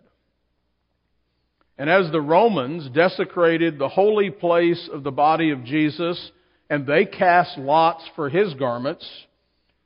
And 1.77 1.89
as 1.89 2.09
the 2.11 2.21
Romans 2.21 2.87
desecrated 2.93 3.77
the 3.77 3.89
holy 3.89 4.29
place 4.29 4.89
of 4.93 5.03
the 5.03 5.11
body 5.11 5.51
of 5.51 5.65
Jesus, 5.65 6.31
and 6.69 6.87
they 6.87 7.05
cast 7.05 7.57
lots 7.57 8.03
for 8.15 8.29
his 8.29 8.53
garments, 8.53 9.05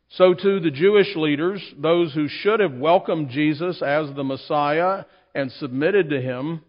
so 0.10 0.34
too 0.34 0.60
the 0.60 0.72
Jewish 0.72 1.15
leaders, 1.15 1.62
those 1.78 2.13
who 2.13 2.28
should 2.28 2.60
have 2.60 2.74
welcomed 2.74 3.30
Jesus 3.30 3.82
as 3.82 4.13
the 4.15 4.24
Messiah 4.24 5.06
and 5.36 5.52
submitted 5.52 6.10
to 6.10 6.22
him, 6.22 6.62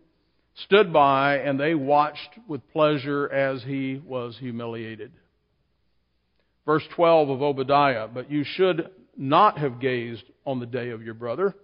stood 0.64 0.92
by 0.92 1.38
and 1.38 1.58
they 1.58 1.74
watched 1.74 2.38
with 2.46 2.68
pleasure 2.70 3.30
as 3.32 3.62
he 3.62 4.00
was 4.04 4.36
humiliated. 4.38 5.12
Verse 6.66 6.82
12 6.94 7.30
of 7.30 7.42
Obadiah, 7.42 8.08
but 8.08 8.30
you 8.30 8.44
should 8.44 8.90
not 9.16 9.58
have 9.58 9.80
gazed 9.80 10.24
on 10.44 10.60
the 10.60 10.66
day 10.66 10.90
of 10.90 11.02
your 11.02 11.14
brother 11.14 11.54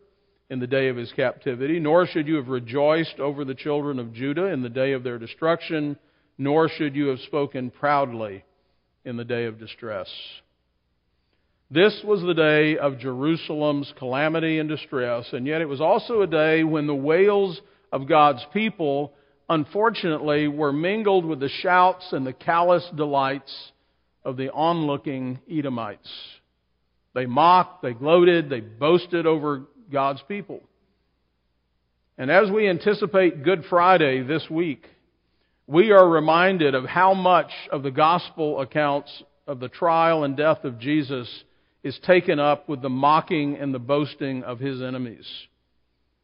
in 0.49 0.61
the 0.61 0.67
day 0.67 0.89
of 0.89 0.97
his 0.97 1.13
captivity, 1.13 1.79
nor 1.79 2.07
should 2.07 2.27
you 2.27 2.37
have 2.37 2.49
rejoiced 2.49 3.19
over 3.19 3.45
the 3.45 3.55
children 3.55 3.99
of 3.99 4.15
Judah 4.15 4.47
in 4.47 4.63
the 4.63 4.69
day 4.71 4.93
of 4.93 5.03
their 5.03 5.19
destruction, 5.19 5.99
nor 6.39 6.69
should 6.69 6.95
you 6.95 7.09
have 7.09 7.19
spoken 7.21 7.71
proudly 7.71 8.45
in 9.05 9.17
the 9.17 9.25
day 9.25 9.45
of 9.45 9.59
distress. 9.59 10.09
This 11.71 12.01
was 12.05 12.23
the 12.23 12.35
day 12.35 12.79
of 12.79 13.01
Jerusalem's 13.01 13.93
calamity 13.99 14.61
and 14.61 14.69
distress, 14.69 15.27
and 15.33 15.47
yet 15.49 15.61
it 15.61 15.69
was 15.69 15.81
also 15.81 16.23
a 16.23 16.27
day 16.27 16.63
when 16.63 16.87
the 16.87 16.95
wails 16.95 17.61
of 17.91 18.09
God's 18.09 18.45
people, 18.53 19.13
unfortunately, 19.49 20.47
were 20.47 20.73
mingled 20.73 21.25
with 21.25 21.41
the 21.41 21.49
shouts 21.49 22.13
and 22.13 22.25
the 22.25 22.33
callous 22.33 22.89
delights 22.95 23.73
of 24.25 24.37
the 24.37 24.53
onlooking 24.53 25.41
Edomites. 25.51 26.09
They 27.15 27.27
mocked, 27.27 27.83
they 27.83 27.95
gloated, 27.95 28.49
they 28.49 28.61
boasted 28.61 29.27
over 29.27 29.63
God's 29.91 30.23
people. 30.29 30.61
And 32.17 32.31
as 32.31 32.49
we 32.49 32.69
anticipate 32.69 33.43
Good 33.43 33.65
Friday 33.69 34.23
this 34.23 34.49
week, 34.49 34.87
we 35.67 35.91
are 35.91 36.09
reminded 36.09 36.77
of 36.77 36.85
how 36.85 37.13
much 37.13 37.51
of 37.73 37.83
the 37.83 37.91
gospel 37.91 38.61
accounts 38.61 39.11
of 39.49 39.59
the 39.59 39.69
trial 39.69 40.23
and 40.23 40.37
death 40.37 40.63
of 40.63 40.79
Jesus 40.79 41.29
is 41.87 41.97
taken 42.05 42.41
up 42.41 42.69
with 42.69 42.83
the 42.83 42.89
mocking 42.89 43.57
and 43.57 43.73
the 43.73 43.79
boasting 43.79 44.43
of 44.43 44.59
his 44.59 44.83
enemies. 44.83 45.25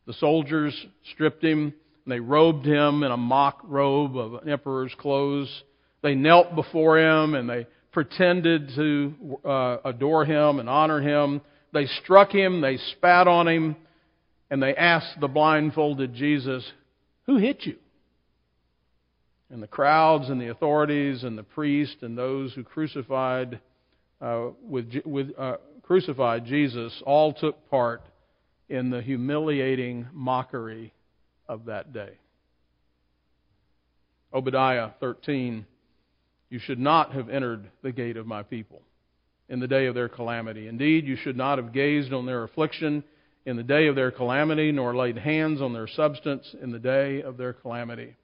The 0.09 0.13
soldiers 0.15 0.75
stripped 1.13 1.45
him, 1.45 1.73
and 2.05 2.13
they 2.13 2.19
robed 2.19 2.67
him 2.67 3.05
in 3.05 3.13
a 3.13 3.17
mock 3.17 3.61
robe 3.63 4.17
of 4.17 4.35
an 4.35 4.49
emperor's 4.49 4.93
clothes. 4.99 5.63
They 6.03 6.17
knelt 6.17 6.57
before 6.57 6.99
him, 6.99 7.37
and 7.37 7.49
they 7.49 7.69
pretended 7.93 8.71
to 8.75 9.39
uh, 9.45 9.77
adore 9.85 10.25
him 10.25 10.59
and 10.59 10.69
honor 10.69 11.01
him. 11.01 11.41
They 11.73 11.87
struck 12.03 12.33
him, 12.33 12.61
they 12.61 12.79
spat 12.97 13.29
on 13.29 13.47
him, 13.47 13.77
and 14.51 14.61
they 14.61 14.75
asked 14.75 15.21
the 15.21 15.29
blindfolded 15.29 16.13
Jesus, 16.13 16.69
Who 17.27 17.37
hit 17.37 17.65
you? 17.65 17.77
And 19.49 19.63
the 19.63 19.69
crowds 19.69 20.29
and 20.29 20.41
the 20.41 20.51
authorities 20.51 21.23
and 21.23 21.39
the 21.39 21.45
priests 21.45 22.03
and 22.03 22.19
those 22.19 22.53
who 22.53 22.65
crucified 22.65 23.61
uh, 24.23 24.51
with, 24.63 24.93
with 25.05 25.31
uh, 25.37 25.57
crucified 25.83 26.47
Jesus 26.47 27.03
all 27.05 27.33
took 27.33 27.69
part 27.69 28.03
in 28.69 28.89
the 28.89 29.03
humiliating 29.03 30.07
mockery 30.13 30.95
of 31.49 31.67
that 31.67 31.93
day. 31.93 32.13
Obadiah 34.33 34.91
13, 35.01 35.67
you 36.49 36.59
should 36.59 36.79
not 36.79 37.13
have 37.13 37.29
entered 37.29 37.69
the 37.83 37.93
gate 37.93 38.17
of 38.17 38.27
my 38.27 38.43
people 38.43 38.81
in 39.49 39.61
the 39.61 39.67
day 39.67 39.87
of 39.87 39.95
their 39.95 40.09
calamity. 40.09 40.69
Indeed, 40.69 41.07
you 41.07 41.17
should 41.17 41.37
not 41.37 41.59
have 41.59 41.73
gazed 41.73 42.13
on 42.13 42.25
their 42.25 42.45
affliction 42.45 43.05
in 43.45 43.57
the 43.57 43.63
day 43.63 43.89
of 43.89 43.97
their 43.97 44.11
calamity, 44.11 44.71
nor 44.71 44.97
laid 44.97 45.19
hands 45.19 45.61
on 45.61 45.73
their 45.73 45.89
substance 45.89 46.55
in 46.63 46.71
the 46.71 46.79
day 46.79 47.23
of 47.23 47.37
their 47.37 47.53
calamity. 47.53 48.15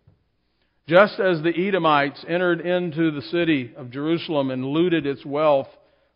Just 0.87 1.21
as 1.21 1.43
the 1.43 1.53
Edomites 1.55 2.25
entered 2.27 2.61
into 2.61 3.11
the 3.11 3.21
city 3.21 3.75
of 3.77 3.91
Jerusalem 3.91 4.51
and 4.51 4.65
looted 4.65 5.05
its 5.05 5.27
wealth, 5.27 5.69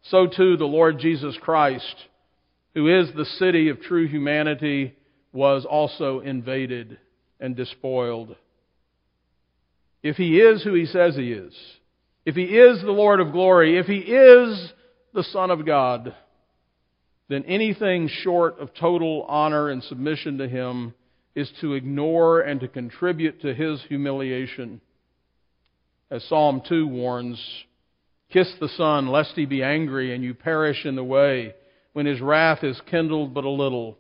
so 0.02 0.26
too 0.26 0.56
the 0.56 0.64
Lord 0.64 0.98
Jesus 0.98 1.36
Christ, 1.40 1.94
who 2.74 2.88
is 2.88 3.08
the 3.14 3.24
city 3.24 3.68
of 3.68 3.80
true 3.80 4.06
humanity, 4.08 4.94
was 5.32 5.64
also 5.64 6.20
invaded 6.20 6.98
and 7.40 7.56
despoiled. 7.56 8.36
If 10.02 10.16
he 10.16 10.38
is 10.38 10.62
who 10.62 10.74
he 10.74 10.86
says 10.86 11.16
he 11.16 11.32
is, 11.32 11.54
if 12.24 12.34
he 12.34 12.44
is 12.44 12.80
the 12.80 12.90
Lord 12.90 13.20
of 13.20 13.32
glory, 13.32 13.78
if 13.78 13.86
he 13.86 13.98
is 13.98 14.72
the 15.14 15.24
Son 15.24 15.50
of 15.50 15.66
God, 15.66 16.14
then 17.28 17.44
anything 17.44 18.08
short 18.08 18.58
of 18.58 18.74
total 18.74 19.24
honor 19.28 19.70
and 19.70 19.82
submission 19.82 20.38
to 20.38 20.48
him 20.48 20.94
is 21.34 21.50
to 21.60 21.74
ignore 21.74 22.40
and 22.40 22.60
to 22.60 22.68
contribute 22.68 23.40
to 23.42 23.54
his 23.54 23.80
humiliation. 23.88 24.80
As 26.10 26.22
Psalm 26.24 26.62
2 26.68 26.86
warns, 26.86 27.40
Kiss 28.32 28.52
the 28.60 28.68
Son, 28.68 29.08
lest 29.08 29.32
he 29.34 29.44
be 29.44 29.62
angry 29.62 30.14
and 30.14 30.24
you 30.24 30.34
perish 30.34 30.84
in 30.84 30.96
the 30.96 31.04
way, 31.04 31.54
when 31.92 32.06
his 32.06 32.20
wrath 32.20 32.64
is 32.64 32.80
kindled 32.90 33.34
but 33.34 33.44
a 33.44 33.50
little. 33.50 33.98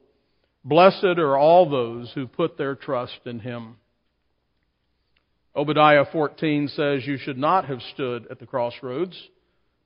Blessed 0.64 1.18
are 1.18 1.36
all 1.36 1.68
those 1.68 2.10
who 2.14 2.26
put 2.26 2.56
their 2.56 2.74
trust 2.74 3.20
in 3.26 3.40
him. 3.40 3.76
Obadiah 5.54 6.06
14 6.10 6.68
says, 6.68 7.06
You 7.06 7.18
should 7.18 7.36
not 7.36 7.66
have 7.66 7.82
stood 7.94 8.26
at 8.30 8.38
the 8.38 8.46
crossroads 8.46 9.16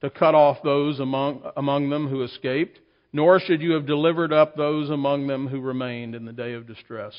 to 0.01 0.11
cut 0.11 0.35
off 0.35 0.59
those 0.63 1.01
among, 1.01 1.43
among 1.57 1.91
them 1.91 2.09
who 2.09 2.23
escaped, 2.23 2.79
nor 3.13 3.41
should 3.41 3.61
you 3.61 3.73
have 3.73 3.87
delivered 3.87 4.33
up 4.33 4.57
those 4.57 4.91
among 4.91 5.27
them 5.27 5.49
who 5.49 5.61
remained 5.61 6.15
in 6.15 6.25
the 6.25 6.33
day 6.33 6.53
of 6.53 6.69
distress. 6.69 7.15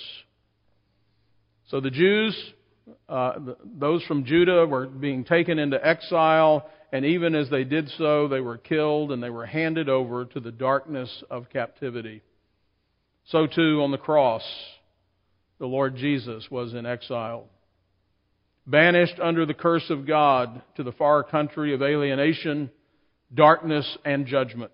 So 1.70 1.82
the 1.82 1.90
Jews, 1.90 2.54
uh, 3.10 3.34
those 3.66 4.04
from 4.04 4.24
Judah, 4.24 4.66
were 4.66 4.86
being 4.86 5.26
taken 5.26 5.60
into 5.60 5.86
exile 5.86 6.70
and 6.92 7.06
even 7.06 7.36
as 7.36 7.50
they 7.50 7.64
did 7.64 7.90
so, 7.98 8.28
they 8.28 8.40
were 8.40 8.58
killed 8.58 9.12
and 9.12 9.22
they 9.22 9.30
were 9.30 9.46
handed 9.46 9.90
over 9.90 10.26
to 10.26 10.40
the 10.40 10.52
darkness 10.52 11.24
of 11.30 11.50
captivity. 11.50 12.22
So 13.26 13.46
too 13.46 13.82
on 13.84 13.92
the 13.92 13.98
cross, 13.98 14.44
the 15.60 15.66
Lord 15.66 15.98
Jesus 15.98 16.50
was 16.50 16.74
in 16.74 16.86
exile. 16.86 17.46
Banished 18.66 19.20
under 19.22 19.46
the 19.46 19.54
curse 19.54 19.90
of 19.90 20.08
God 20.08 20.62
to 20.76 20.84
the 20.84 20.94
far 20.94 21.24
country 21.24 21.74
of 21.74 21.82
alienation, 21.82 22.70
darkness, 23.34 23.98
and 24.06 24.26
judgment. 24.26 24.72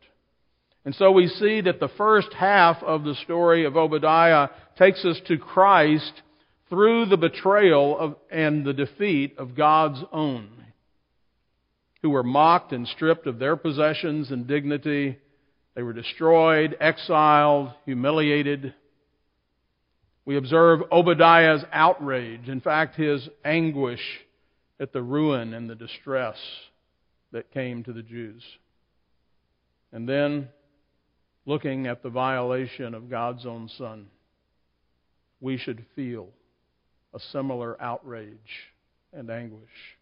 And 0.85 0.93
so 0.95 1.11
we 1.11 1.27
see 1.27 1.61
that 1.61 1.79
the 1.79 1.91
first 1.97 2.33
half 2.33 2.83
of 2.83 3.03
the 3.03 3.15
story 3.23 3.65
of 3.65 3.77
Obadiah 3.77 4.49
takes 4.77 5.03
us 5.05 5.19
to 5.27 5.37
Christ 5.37 6.21
through 6.69 7.05
the 7.05 7.17
betrayal 7.17 7.97
of, 7.97 8.15
and 8.29 8.65
the 8.65 8.73
defeat 8.73 9.35
of 9.37 9.55
God's 9.55 10.03
own 10.11 10.62
who 12.03 12.09
were 12.09 12.21
mocked 12.21 12.73
and 12.73 12.87
stripped 12.87 13.25
of 13.25 13.39
their 13.39 13.55
possessions 13.55 14.29
and 14.29 14.45
dignity. 14.45 15.17
They 15.73 15.81
were 15.81 15.93
destroyed, 15.93 16.77
exiled, 16.79 17.71
humiliated. 17.85 18.73
We 20.25 20.35
observe 20.35 20.81
Obadiah's 20.91 21.63
outrage, 21.71 22.49
in 22.49 22.59
fact, 22.61 22.97
his 22.97 23.27
anguish 23.43 24.01
at 24.79 24.91
the 24.91 25.01
ruin 25.01 25.53
and 25.53 25.69
the 25.69 25.75
distress 25.75 26.37
that 27.31 27.51
came 27.51 27.83
to 27.85 27.93
the 27.93 28.03
Jews. 28.03 28.43
And 29.93 30.07
then, 30.07 30.49
looking 31.45 31.87
at 31.87 32.03
the 32.03 32.09
violation 32.09 32.93
of 32.93 33.09
God's 33.09 33.45
own 33.45 33.69
Son, 33.77 34.07
we 35.39 35.57
should 35.57 35.85
feel 35.95 36.27
a 37.13 37.19
similar 37.31 37.81
outrage 37.81 38.37
and 39.13 39.29
anguish. 39.29 39.92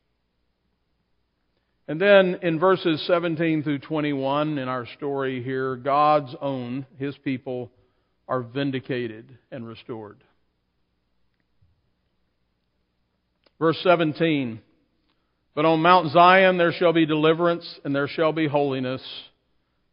And 1.91 1.99
then 1.99 2.39
in 2.41 2.57
verses 2.57 3.05
17 3.05 3.63
through 3.63 3.79
21 3.79 4.57
in 4.57 4.69
our 4.69 4.85
story 4.95 5.43
here, 5.43 5.75
God's 5.75 6.33
own, 6.39 6.85
his 6.97 7.17
people, 7.17 7.69
are 8.29 8.41
vindicated 8.41 9.37
and 9.51 9.67
restored. 9.67 10.23
Verse 13.59 13.77
17 13.83 14.61
But 15.53 15.65
on 15.65 15.81
Mount 15.81 16.13
Zion 16.13 16.57
there 16.57 16.71
shall 16.71 16.93
be 16.93 17.05
deliverance, 17.05 17.81
and 17.83 17.93
there 17.93 18.07
shall 18.07 18.31
be 18.31 18.47
holiness, 18.47 19.03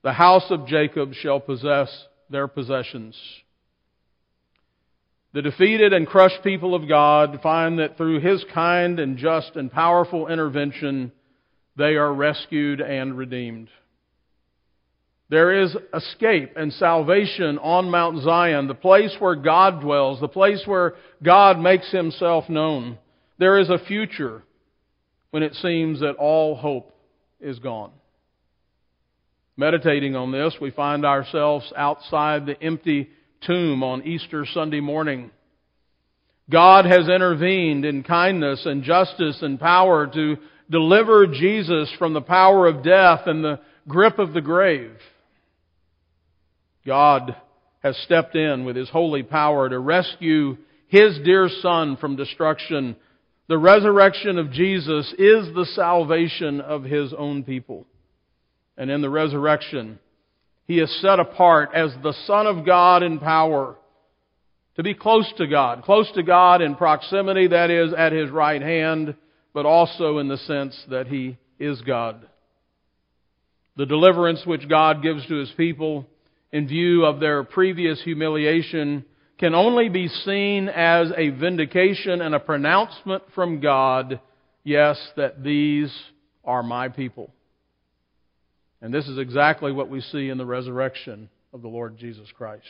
The 0.02 0.12
house 0.12 0.46
of 0.50 0.68
Jacob 0.68 1.14
shall 1.14 1.40
possess 1.40 1.88
their 2.30 2.46
possessions. 2.46 3.16
The 5.32 5.42
defeated 5.42 5.92
and 5.92 6.06
crushed 6.06 6.44
people 6.44 6.76
of 6.76 6.88
God 6.88 7.40
find 7.42 7.80
that 7.80 7.96
through 7.96 8.20
His 8.20 8.44
kind 8.54 9.00
and 9.00 9.18
just 9.18 9.56
and 9.56 9.68
powerful 9.68 10.28
intervention, 10.28 11.10
they 11.78 11.94
are 11.94 12.12
rescued 12.12 12.80
and 12.80 13.16
redeemed. 13.16 13.68
There 15.30 15.62
is 15.62 15.76
escape 15.94 16.54
and 16.56 16.72
salvation 16.72 17.58
on 17.58 17.90
Mount 17.90 18.22
Zion, 18.22 18.66
the 18.66 18.74
place 18.74 19.14
where 19.18 19.36
God 19.36 19.80
dwells, 19.80 20.20
the 20.20 20.28
place 20.28 20.62
where 20.66 20.94
God 21.22 21.58
makes 21.58 21.90
himself 21.92 22.48
known. 22.48 22.98
There 23.38 23.58
is 23.58 23.70
a 23.70 23.78
future 23.78 24.42
when 25.30 25.42
it 25.42 25.54
seems 25.54 26.00
that 26.00 26.16
all 26.16 26.56
hope 26.56 26.92
is 27.40 27.58
gone. 27.58 27.92
Meditating 29.56 30.16
on 30.16 30.32
this, 30.32 30.54
we 30.60 30.70
find 30.70 31.04
ourselves 31.04 31.72
outside 31.76 32.46
the 32.46 32.60
empty 32.62 33.08
tomb 33.46 33.84
on 33.84 34.04
Easter 34.04 34.46
Sunday 34.52 34.80
morning. 34.80 35.30
God 36.50 36.86
has 36.86 37.08
intervened 37.08 37.84
in 37.84 38.02
kindness 38.02 38.62
and 38.64 38.82
justice 38.82 39.38
and 39.42 39.60
power 39.60 40.06
to 40.06 40.38
deliver 40.70 41.26
Jesus 41.26 41.92
from 41.98 42.12
the 42.12 42.20
power 42.20 42.66
of 42.66 42.82
death 42.82 43.22
and 43.26 43.42
the 43.42 43.60
grip 43.86 44.18
of 44.18 44.32
the 44.32 44.40
grave. 44.40 44.92
God 46.86 47.36
has 47.80 47.96
stepped 47.98 48.34
in 48.34 48.64
with 48.64 48.76
His 48.76 48.90
holy 48.90 49.22
power 49.22 49.68
to 49.68 49.78
rescue 49.78 50.56
His 50.88 51.18
dear 51.24 51.48
Son 51.60 51.96
from 51.96 52.16
destruction. 52.16 52.96
The 53.48 53.58
resurrection 53.58 54.38
of 54.38 54.50
Jesus 54.50 55.12
is 55.18 55.54
the 55.54 55.66
salvation 55.74 56.60
of 56.60 56.84
His 56.84 57.14
own 57.16 57.44
people. 57.44 57.86
And 58.76 58.90
in 58.90 59.00
the 59.00 59.10
resurrection, 59.10 59.98
He 60.66 60.80
is 60.80 61.00
set 61.00 61.18
apart 61.18 61.70
as 61.74 61.92
the 62.02 62.14
Son 62.26 62.46
of 62.46 62.66
God 62.66 63.02
in 63.02 63.18
power 63.18 63.76
to 64.76 64.82
be 64.84 64.94
close 64.94 65.30
to 65.38 65.46
God, 65.46 65.82
close 65.82 66.10
to 66.14 66.22
God 66.22 66.62
in 66.62 66.76
proximity, 66.76 67.48
that 67.48 67.70
is, 67.70 67.92
at 67.92 68.12
His 68.12 68.30
right 68.30 68.62
hand, 68.62 69.16
but 69.58 69.66
also 69.66 70.18
in 70.18 70.28
the 70.28 70.36
sense 70.36 70.80
that 70.88 71.08
He 71.08 71.36
is 71.58 71.80
God. 71.80 72.24
The 73.76 73.86
deliverance 73.86 74.46
which 74.46 74.68
God 74.68 75.02
gives 75.02 75.26
to 75.26 75.34
His 75.34 75.50
people 75.56 76.06
in 76.52 76.68
view 76.68 77.04
of 77.04 77.18
their 77.18 77.42
previous 77.42 78.00
humiliation 78.04 79.04
can 79.36 79.56
only 79.56 79.88
be 79.88 80.06
seen 80.06 80.68
as 80.68 81.10
a 81.16 81.30
vindication 81.30 82.20
and 82.20 82.36
a 82.36 82.38
pronouncement 82.38 83.24
from 83.34 83.58
God, 83.58 84.20
yes, 84.62 84.96
that 85.16 85.42
these 85.42 85.92
are 86.44 86.62
my 86.62 86.88
people. 86.88 87.34
And 88.80 88.94
this 88.94 89.08
is 89.08 89.18
exactly 89.18 89.72
what 89.72 89.90
we 89.90 90.02
see 90.02 90.28
in 90.28 90.38
the 90.38 90.46
resurrection 90.46 91.30
of 91.52 91.62
the 91.62 91.68
Lord 91.68 91.98
Jesus 91.98 92.28
Christ. 92.32 92.62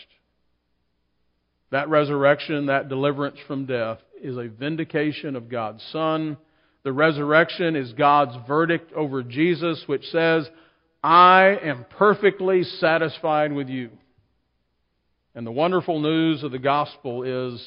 That 1.70 1.90
resurrection, 1.90 2.64
that 2.68 2.88
deliverance 2.88 3.36
from 3.46 3.66
death, 3.66 3.98
is 4.22 4.38
a 4.38 4.48
vindication 4.48 5.36
of 5.36 5.50
God's 5.50 5.82
Son. 5.92 6.38
The 6.84 6.92
resurrection 6.92 7.76
is 7.76 7.92
God's 7.92 8.36
verdict 8.46 8.92
over 8.92 9.22
Jesus, 9.22 9.82
which 9.86 10.04
says, 10.10 10.48
I 11.02 11.58
am 11.62 11.84
perfectly 11.90 12.62
satisfied 12.62 13.52
with 13.52 13.68
you. 13.68 13.90
And 15.34 15.46
the 15.46 15.52
wonderful 15.52 16.00
news 16.00 16.42
of 16.42 16.52
the 16.52 16.58
gospel 16.58 17.22
is 17.22 17.64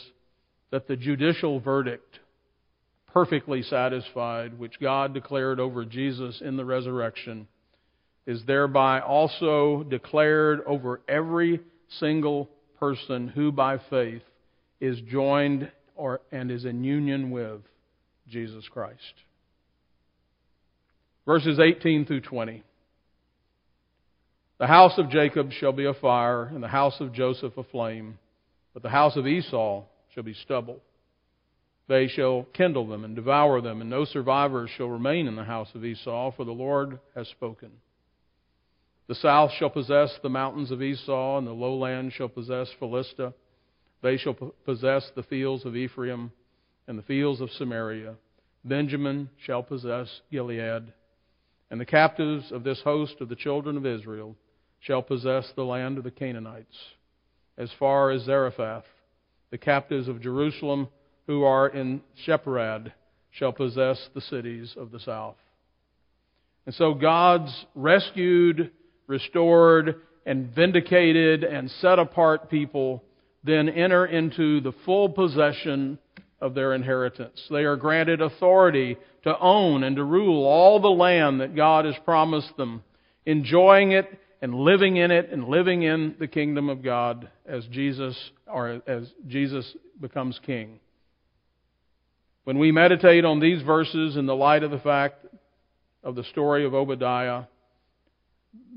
that 0.71 0.87
the 0.87 0.95
judicial 0.95 1.59
verdict, 1.59 2.19
perfectly 3.07 3.61
satisfied, 3.61 4.57
which 4.57 4.79
God 4.79 5.13
declared 5.13 5.59
over 5.59 5.85
Jesus 5.85 6.41
in 6.41 6.57
the 6.57 6.65
resurrection, 6.65 7.47
is 8.25 8.43
thereby 8.45 9.01
also 9.01 9.83
declared 9.83 10.61
over 10.65 11.01
every 11.07 11.59
single 11.99 12.49
person 12.79 13.27
who 13.27 13.51
by 13.51 13.77
faith 13.89 14.23
is 14.79 14.99
joined 15.01 15.71
or, 15.95 16.21
and 16.31 16.49
is 16.49 16.65
in 16.65 16.83
union 16.83 17.31
with 17.31 17.61
Jesus 18.31 18.67
Christ. 18.71 19.13
Verses 21.25 21.59
18 21.59 22.05
through 22.05 22.21
20. 22.21 22.63
The 24.59 24.67
house 24.67 24.97
of 24.97 25.09
Jacob 25.09 25.51
shall 25.51 25.71
be 25.73 25.85
a 25.85 25.93
fire, 25.93 26.43
and 26.43 26.63
the 26.63 26.67
house 26.67 26.99
of 26.99 27.13
Joseph 27.13 27.57
a 27.57 27.63
flame, 27.63 28.17
but 28.73 28.83
the 28.83 28.89
house 28.89 29.17
of 29.17 29.27
Esau 29.27 29.83
shall 30.13 30.23
be 30.23 30.33
stubble. 30.33 30.79
They 31.87 32.07
shall 32.07 32.43
kindle 32.53 32.87
them 32.87 33.03
and 33.03 33.15
devour 33.15 33.59
them, 33.59 33.81
and 33.81 33.89
no 33.89 34.05
survivors 34.05 34.69
shall 34.77 34.87
remain 34.87 35.27
in 35.27 35.35
the 35.35 35.43
house 35.43 35.69
of 35.75 35.83
Esau, 35.83 36.31
for 36.31 36.45
the 36.45 36.51
Lord 36.51 36.99
has 37.15 37.27
spoken. 37.27 37.71
The 39.07 39.15
south 39.15 39.51
shall 39.57 39.69
possess 39.69 40.17
the 40.23 40.29
mountains 40.29 40.71
of 40.71 40.81
Esau, 40.81 41.37
and 41.37 41.45
the 41.45 41.51
lowland 41.51 42.13
shall 42.13 42.29
possess 42.29 42.69
Philistia. 42.79 43.33
They 44.01 44.17
shall 44.17 44.35
possess 44.65 45.11
the 45.15 45.23
fields 45.23 45.65
of 45.65 45.75
Ephraim 45.75 46.31
and 46.87 46.97
the 46.97 47.03
fields 47.03 47.41
of 47.41 47.51
Samaria. 47.51 48.15
Benjamin 48.63 49.29
shall 49.45 49.63
possess 49.63 50.21
Gilead. 50.31 50.93
And 51.69 51.79
the 51.79 51.85
captives 51.85 52.51
of 52.51 52.63
this 52.63 52.81
host 52.81 53.15
of 53.21 53.29
the 53.29 53.35
children 53.35 53.77
of 53.77 53.85
Israel 53.85 54.35
shall 54.79 55.01
possess 55.01 55.51
the 55.55 55.63
land 55.63 55.97
of 55.97 56.03
the 56.03 56.11
Canaanites, 56.11 56.75
as 57.57 57.71
far 57.79 58.11
as 58.11 58.23
Zarephath. 58.23 58.85
The 59.51 59.57
captives 59.57 60.07
of 60.07 60.21
Jerusalem 60.21 60.89
who 61.27 61.43
are 61.43 61.67
in 61.69 62.01
Sepharad 62.25 62.91
shall 63.31 63.53
possess 63.53 64.09
the 64.13 64.21
cities 64.21 64.75
of 64.77 64.91
the 64.91 64.99
south. 64.99 65.37
And 66.65 66.75
so 66.75 66.93
God's 66.93 67.65
rescued, 67.73 68.71
restored, 69.07 69.95
and 70.25 70.53
vindicated 70.53 71.43
and 71.43 71.69
set 71.71 71.99
apart 71.99 72.49
people 72.49 73.03
then 73.43 73.69
enter 73.69 74.05
into 74.05 74.61
the 74.61 74.73
full 74.85 75.09
possession 75.09 75.97
of 76.41 76.55
their 76.55 76.73
inheritance. 76.73 77.39
They 77.49 77.63
are 77.63 77.75
granted 77.75 78.21
authority 78.21 78.97
to 79.23 79.37
own 79.39 79.83
and 79.83 79.95
to 79.95 80.03
rule 80.03 80.45
all 80.45 80.79
the 80.79 80.89
land 80.89 81.39
that 81.41 81.55
God 81.55 81.85
has 81.85 81.95
promised 82.03 82.57
them, 82.57 82.83
enjoying 83.25 83.91
it 83.91 84.07
and 84.41 84.55
living 84.55 84.97
in 84.97 85.11
it 85.11 85.29
and 85.31 85.47
living 85.47 85.83
in 85.83 86.15
the 86.19 86.27
kingdom 86.27 86.67
of 86.67 86.83
God 86.83 87.29
as 87.45 87.65
Jesus 87.67 88.17
or 88.47 88.81
as 88.87 89.07
Jesus 89.27 89.75
becomes 89.99 90.39
king. 90.45 90.79
When 92.43 92.57
we 92.57 92.71
meditate 92.71 93.23
on 93.23 93.39
these 93.39 93.61
verses 93.61 94.17
in 94.17 94.25
the 94.25 94.35
light 94.35 94.63
of 94.63 94.71
the 94.71 94.79
fact 94.79 95.25
of 96.03 96.15
the 96.15 96.23
story 96.23 96.65
of 96.65 96.73
Obadiah, 96.73 97.43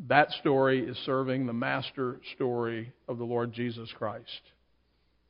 that 0.08 0.30
story 0.32 0.86
is 0.86 0.98
serving 1.06 1.46
the 1.46 1.54
master 1.54 2.20
story 2.34 2.92
of 3.08 3.16
the 3.16 3.24
Lord 3.24 3.54
Jesus 3.54 3.88
Christ. 3.96 4.42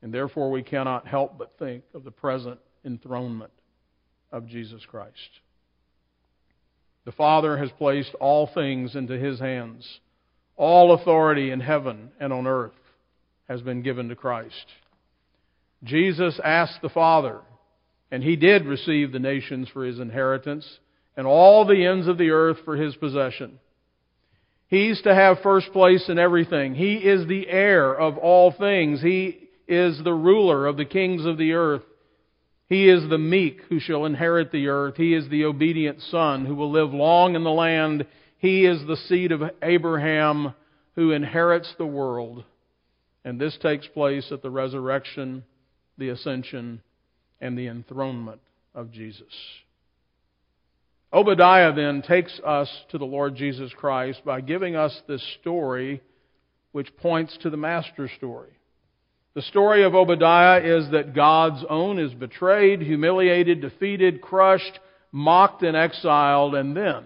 And 0.05 0.13
therefore, 0.13 0.51
we 0.51 0.63
cannot 0.63 1.07
help 1.07 1.39
but 1.39 1.55
think 1.59 1.83
of 1.95 2.05
the 2.05 2.11
present 2.11 2.61
enthronement 2.85 3.53
of 4.31 4.47
Jesus 4.47 4.83
Christ. 4.87 5.41
The 7.07 7.13
Father 7.13 7.57
has 7.57 7.71
placed 7.79 8.15
all 8.21 8.47
things 8.47 8.97
into 8.97 9.19
His 9.19 9.41
hands. 9.41 10.01
All 10.59 10.93
authority 10.93 11.51
in 11.51 11.61
heaven 11.61 12.11
and 12.21 12.35
on 12.35 12.47
earth 12.47 12.75
has 13.49 13.63
been 13.63 13.81
given 13.81 14.11
to 14.11 14.15
Christ. 14.15 14.67
Jesus 15.83 16.39
asked 16.45 16.83
the 16.83 16.91
Father, 16.91 17.41
and 18.11 18.23
he 18.23 18.37
did 18.37 18.67
receive 18.67 19.11
the 19.11 19.19
nations 19.19 19.71
for 19.73 19.87
his 19.87 19.99
inheritance 19.99 20.81
and 21.17 21.27
all 21.27 21.65
the 21.65 21.87
ends 21.87 22.09
of 22.09 22.19
the 22.19 22.31
earth 22.31 22.59
for 22.67 22.77
his 22.77 22.95
possession. 22.97 23.59
He's 24.69 25.01
to 25.03 25.15
have 25.15 25.39
first 25.43 25.73
place 25.73 26.11
in 26.11 26.19
everything. 26.19 26.75
He 26.75 26.97
is 26.97 27.27
the 27.27 27.49
heir 27.49 27.95
of 27.95 28.19
all 28.19 28.53
things. 28.53 29.01
He 29.01 29.44
is 29.67 30.03
the 30.03 30.15
ruler 30.15 30.67
of 30.67 30.77
the 30.77 30.85
kings 30.85 31.25
of 31.25 31.39
the 31.39 31.53
earth. 31.53 31.83
He 32.69 32.89
is 32.89 33.09
the 33.09 33.19
meek 33.19 33.61
who 33.69 33.79
shall 33.79 34.05
inherit 34.05 34.51
the 34.51 34.69
earth. 34.69 34.97
He 34.97 35.15
is 35.15 35.29
the 35.29 35.45
obedient 35.45 36.01
son 36.01 36.47
who 36.47 36.55
will 36.55 36.71
live 36.71 36.93
long 36.93 37.35
in 37.35 37.45
the 37.45 37.51
land 37.51 38.07
he 38.45 38.67
is 38.67 38.87
the 38.87 38.99
seed 38.99 39.33
of 39.33 39.41
Abraham 39.63 40.53
who 40.97 41.13
inherits 41.13 41.75
the 41.79 41.87
world. 41.87 42.45
And 43.25 43.41
this 43.41 43.57
takes 43.57 43.87
place 43.87 44.31
at 44.31 44.43
the 44.43 44.51
resurrection, 44.51 45.45
the 45.97 46.11
ascension, 46.11 46.83
and 47.41 47.57
the 47.57 47.69
enthronement 47.69 48.43
of 48.75 48.93
Jesus. 48.93 49.33
Obadiah 51.11 51.73
then 51.73 52.03
takes 52.03 52.39
us 52.45 52.69
to 52.91 52.99
the 52.99 53.07
Lord 53.07 53.35
Jesus 53.35 53.73
Christ 53.73 54.23
by 54.27 54.43
giving 54.43 54.77
us 54.77 54.95
this 55.09 55.27
story 55.41 56.03
which 56.73 56.95
points 56.99 57.39
to 57.41 57.49
the 57.49 57.57
master 57.57 58.11
story. 58.15 58.53
The 59.35 59.43
story 59.43 59.83
of 59.83 59.97
Obadiah 59.97 60.61
is 60.63 60.91
that 60.93 61.15
God's 61.15 61.65
own 61.69 61.99
is 61.99 62.15
betrayed, 62.15 62.81
humiliated, 62.81 63.61
defeated, 63.61 64.21
crushed, 64.21 64.79
mocked, 65.11 65.65
and 65.65 65.77
exiled, 65.77 66.55
and 66.55 66.77
then 66.77 67.05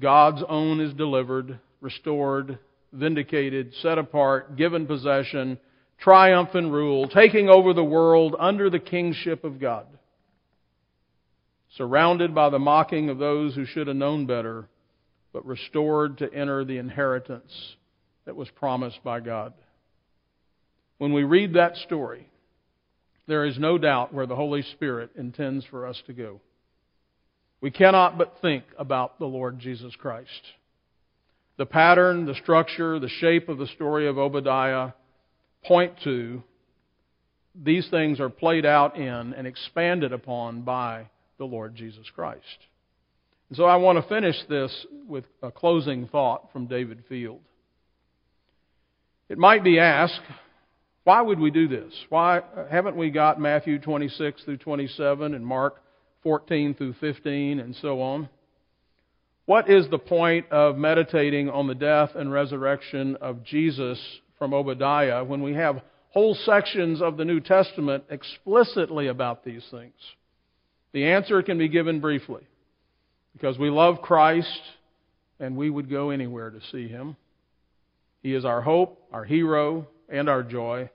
God's 0.00 0.42
own 0.48 0.80
is 0.80 0.94
delivered, 0.94 1.58
restored, 1.82 2.58
vindicated, 2.92 3.74
set 3.82 3.98
apart, 3.98 4.56
given 4.56 4.86
possession, 4.86 5.58
triumphant 5.98 6.72
rule, 6.72 7.08
taking 7.08 7.50
over 7.50 7.74
the 7.74 7.84
world 7.84 8.34
under 8.38 8.70
the 8.70 8.78
kingship 8.78 9.44
of 9.44 9.60
God. 9.60 9.86
Surrounded 11.76 12.34
by 12.34 12.48
the 12.48 12.58
mocking 12.58 13.10
of 13.10 13.18
those 13.18 13.54
who 13.54 13.66
should 13.66 13.86
have 13.86 13.96
known 13.96 14.24
better, 14.24 14.66
but 15.32 15.44
restored 15.44 16.16
to 16.18 16.32
enter 16.32 16.64
the 16.64 16.78
inheritance 16.78 17.74
that 18.24 18.36
was 18.36 18.48
promised 18.56 19.04
by 19.04 19.20
God. 19.20 19.52
When 20.98 21.12
we 21.12 21.22
read 21.22 21.54
that 21.54 21.76
story, 21.76 22.28
there 23.26 23.44
is 23.44 23.58
no 23.58 23.78
doubt 23.78 24.12
where 24.12 24.26
the 24.26 24.36
Holy 24.36 24.62
Spirit 24.62 25.10
intends 25.16 25.64
for 25.66 25.86
us 25.86 26.00
to 26.06 26.12
go. 26.12 26.40
We 27.60 27.70
cannot 27.70 28.18
but 28.18 28.36
think 28.40 28.64
about 28.78 29.18
the 29.18 29.26
Lord 29.26 29.58
Jesus 29.58 29.94
Christ. 29.96 30.30
The 31.56 31.66
pattern, 31.66 32.24
the 32.24 32.36
structure, 32.36 32.98
the 32.98 33.08
shape 33.08 33.48
of 33.48 33.58
the 33.58 33.66
story 33.66 34.06
of 34.06 34.16
Obadiah 34.16 34.92
point 35.64 35.94
to 36.04 36.42
these 37.60 37.88
things 37.90 38.20
are 38.20 38.28
played 38.28 38.64
out 38.64 38.96
in 38.96 39.34
and 39.34 39.46
expanded 39.46 40.12
upon 40.12 40.62
by 40.62 41.08
the 41.38 41.44
Lord 41.44 41.74
Jesus 41.74 42.06
Christ. 42.14 42.44
And 43.48 43.56
so 43.56 43.64
I 43.64 43.76
want 43.76 44.00
to 44.00 44.08
finish 44.08 44.36
this 44.48 44.86
with 45.06 45.24
a 45.42 45.50
closing 45.50 46.06
thought 46.06 46.52
from 46.52 46.66
David 46.66 47.02
Field. 47.08 47.40
It 49.28 49.38
might 49.38 49.64
be 49.64 49.78
asked, 49.78 50.20
why 51.08 51.22
would 51.22 51.40
we 51.40 51.50
do 51.50 51.68
this? 51.68 51.90
Why 52.10 52.42
haven't 52.70 52.94
we 52.94 53.08
got 53.08 53.40
Matthew 53.40 53.78
26 53.78 54.44
through 54.44 54.58
27 54.58 55.32
and 55.32 55.46
Mark 55.46 55.80
14 56.22 56.74
through 56.74 56.96
15 57.00 57.60
and 57.60 57.74
so 57.76 58.02
on? 58.02 58.28
What 59.46 59.70
is 59.70 59.88
the 59.88 59.98
point 59.98 60.52
of 60.52 60.76
meditating 60.76 61.48
on 61.48 61.66
the 61.66 61.74
death 61.74 62.10
and 62.14 62.30
resurrection 62.30 63.16
of 63.22 63.42
Jesus 63.42 63.98
from 64.38 64.52
Obadiah 64.52 65.24
when 65.24 65.42
we 65.42 65.54
have 65.54 65.80
whole 66.10 66.34
sections 66.34 67.00
of 67.00 67.16
the 67.16 67.24
New 67.24 67.40
Testament 67.40 68.04
explicitly 68.10 69.06
about 69.06 69.46
these 69.46 69.64
things? 69.70 69.94
The 70.92 71.06
answer 71.06 71.42
can 71.42 71.56
be 71.56 71.68
given 71.68 72.00
briefly. 72.00 72.42
Because 73.32 73.58
we 73.58 73.70
love 73.70 74.02
Christ 74.02 74.60
and 75.40 75.56
we 75.56 75.70
would 75.70 75.88
go 75.88 76.10
anywhere 76.10 76.50
to 76.50 76.60
see 76.70 76.86
him. 76.86 77.16
He 78.22 78.34
is 78.34 78.44
our 78.44 78.60
hope, 78.60 79.02
our 79.10 79.24
hero, 79.24 79.88
and 80.10 80.28
our 80.28 80.42
joy. 80.42 80.90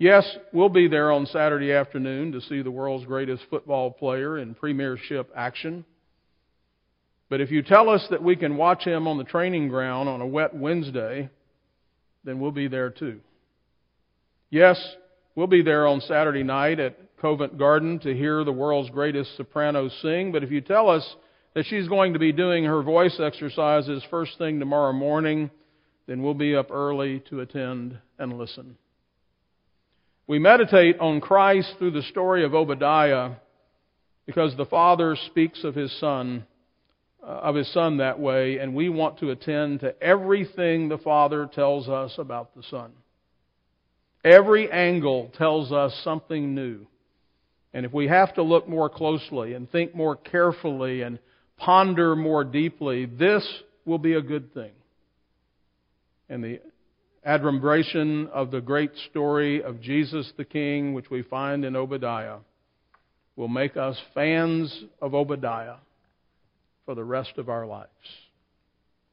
Yes, 0.00 0.24
we'll 0.54 0.70
be 0.70 0.88
there 0.88 1.12
on 1.12 1.26
Saturday 1.26 1.72
afternoon 1.72 2.32
to 2.32 2.40
see 2.40 2.62
the 2.62 2.70
world's 2.70 3.04
greatest 3.04 3.42
football 3.50 3.90
player 3.90 4.38
in 4.38 4.54
premiership 4.54 5.30
action. 5.36 5.84
But 7.28 7.42
if 7.42 7.50
you 7.50 7.60
tell 7.60 7.90
us 7.90 8.06
that 8.08 8.22
we 8.22 8.34
can 8.34 8.56
watch 8.56 8.82
him 8.82 9.06
on 9.06 9.18
the 9.18 9.24
training 9.24 9.68
ground 9.68 10.08
on 10.08 10.22
a 10.22 10.26
wet 10.26 10.56
Wednesday, 10.56 11.28
then 12.24 12.40
we'll 12.40 12.50
be 12.50 12.66
there 12.66 12.88
too. 12.88 13.20
Yes, 14.48 14.82
we'll 15.34 15.46
be 15.46 15.60
there 15.60 15.86
on 15.86 16.00
Saturday 16.00 16.44
night 16.44 16.80
at 16.80 16.96
Covent 17.20 17.58
Garden 17.58 17.98
to 17.98 18.16
hear 18.16 18.42
the 18.42 18.52
world's 18.52 18.88
greatest 18.88 19.36
soprano 19.36 19.90
sing, 20.00 20.32
but 20.32 20.42
if 20.42 20.50
you 20.50 20.62
tell 20.62 20.88
us 20.88 21.06
that 21.52 21.66
she's 21.66 21.88
going 21.88 22.14
to 22.14 22.18
be 22.18 22.32
doing 22.32 22.64
her 22.64 22.82
voice 22.82 23.20
exercises 23.22 24.02
first 24.08 24.38
thing 24.38 24.60
tomorrow 24.60 24.94
morning, 24.94 25.50
then 26.06 26.22
we'll 26.22 26.32
be 26.32 26.56
up 26.56 26.70
early 26.70 27.20
to 27.28 27.40
attend 27.40 27.98
and 28.18 28.38
listen. 28.38 28.78
We 30.30 30.38
meditate 30.38 31.00
on 31.00 31.20
Christ 31.20 31.74
through 31.76 31.90
the 31.90 32.04
story 32.04 32.44
of 32.44 32.54
Obadiah 32.54 33.32
because 34.26 34.56
the 34.56 34.64
Father 34.64 35.16
speaks 35.26 35.64
of 35.64 35.74
his 35.74 35.90
Son 35.98 36.46
uh, 37.20 37.26
of 37.26 37.56
his 37.56 37.70
son 37.72 37.96
that 37.96 38.20
way, 38.20 38.58
and 38.58 38.72
we 38.72 38.88
want 38.88 39.18
to 39.18 39.32
attend 39.32 39.80
to 39.80 40.00
everything 40.00 40.88
the 40.88 40.98
Father 40.98 41.50
tells 41.52 41.88
us 41.88 42.14
about 42.16 42.54
the 42.54 42.62
Son. 42.70 42.92
Every 44.24 44.70
angle 44.70 45.32
tells 45.36 45.72
us 45.72 46.00
something 46.04 46.54
new. 46.54 46.86
And 47.74 47.84
if 47.84 47.92
we 47.92 48.06
have 48.06 48.32
to 48.36 48.44
look 48.44 48.68
more 48.68 48.88
closely 48.88 49.54
and 49.54 49.68
think 49.68 49.96
more 49.96 50.14
carefully 50.14 51.02
and 51.02 51.18
ponder 51.56 52.14
more 52.14 52.44
deeply, 52.44 53.04
this 53.04 53.44
will 53.84 53.98
be 53.98 54.14
a 54.14 54.22
good 54.22 54.54
thing. 54.54 54.70
And 56.28 56.44
the 56.44 56.60
adumbration 57.24 58.28
of 58.28 58.50
the 58.50 58.60
great 58.60 58.92
story 59.10 59.62
of 59.62 59.80
Jesus 59.80 60.32
the 60.36 60.44
King, 60.44 60.94
which 60.94 61.10
we 61.10 61.22
find 61.22 61.64
in 61.64 61.76
Obadiah, 61.76 62.38
will 63.36 63.48
make 63.48 63.76
us 63.76 64.00
fans 64.14 64.84
of 65.00 65.14
Obadiah 65.14 65.76
for 66.84 66.94
the 66.94 67.04
rest 67.04 67.32
of 67.36 67.48
our 67.48 67.66
lives. 67.66 67.88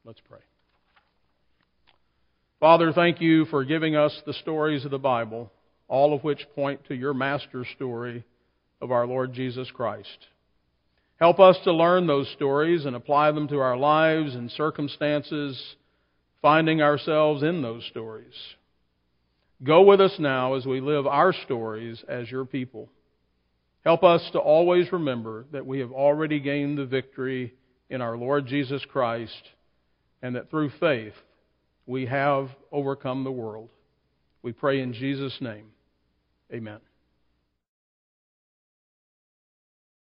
Let's 0.04 0.20
pray. 0.28 0.40
Father, 2.60 2.92
thank 2.92 3.20
you 3.20 3.44
for 3.46 3.64
giving 3.64 3.94
us 3.94 4.20
the 4.26 4.32
stories 4.32 4.84
of 4.84 4.90
the 4.90 4.98
Bible, 4.98 5.52
all 5.86 6.12
of 6.14 6.24
which 6.24 6.46
point 6.54 6.80
to 6.88 6.94
your 6.94 7.14
master 7.14 7.64
story 7.76 8.24
of 8.80 8.90
our 8.90 9.06
Lord 9.06 9.32
Jesus 9.32 9.70
Christ. 9.70 10.26
Help 11.20 11.40
us 11.40 11.56
to 11.64 11.72
learn 11.72 12.06
those 12.06 12.28
stories 12.30 12.84
and 12.84 12.96
apply 12.96 13.32
them 13.32 13.48
to 13.48 13.58
our 13.58 13.76
lives 13.76 14.34
and 14.34 14.50
circumstances, 14.50 15.76
finding 16.42 16.80
ourselves 16.82 17.42
in 17.42 17.62
those 17.62 17.84
stories. 17.86 18.34
Go 19.62 19.82
with 19.82 20.00
us 20.00 20.14
now 20.18 20.54
as 20.54 20.66
we 20.66 20.80
live 20.80 21.06
our 21.06 21.32
stories 21.32 22.02
as 22.08 22.30
your 22.30 22.44
people. 22.44 22.88
Help 23.84 24.04
us 24.04 24.22
to 24.32 24.38
always 24.38 24.92
remember 24.92 25.46
that 25.52 25.66
we 25.66 25.80
have 25.80 25.90
already 25.92 26.40
gained 26.40 26.78
the 26.78 26.86
victory 26.86 27.54
in 27.90 28.00
our 28.00 28.16
Lord 28.16 28.46
Jesus 28.46 28.84
Christ, 28.84 29.42
and 30.22 30.36
that 30.36 30.50
through 30.50 30.70
faith 30.78 31.14
we 31.86 32.06
have 32.06 32.50
overcome 32.70 33.24
the 33.24 33.32
world. 33.32 33.70
We 34.42 34.52
pray 34.52 34.80
in 34.80 34.92
Jesus' 34.92 35.38
name. 35.40 35.66
Amen. 36.52 36.80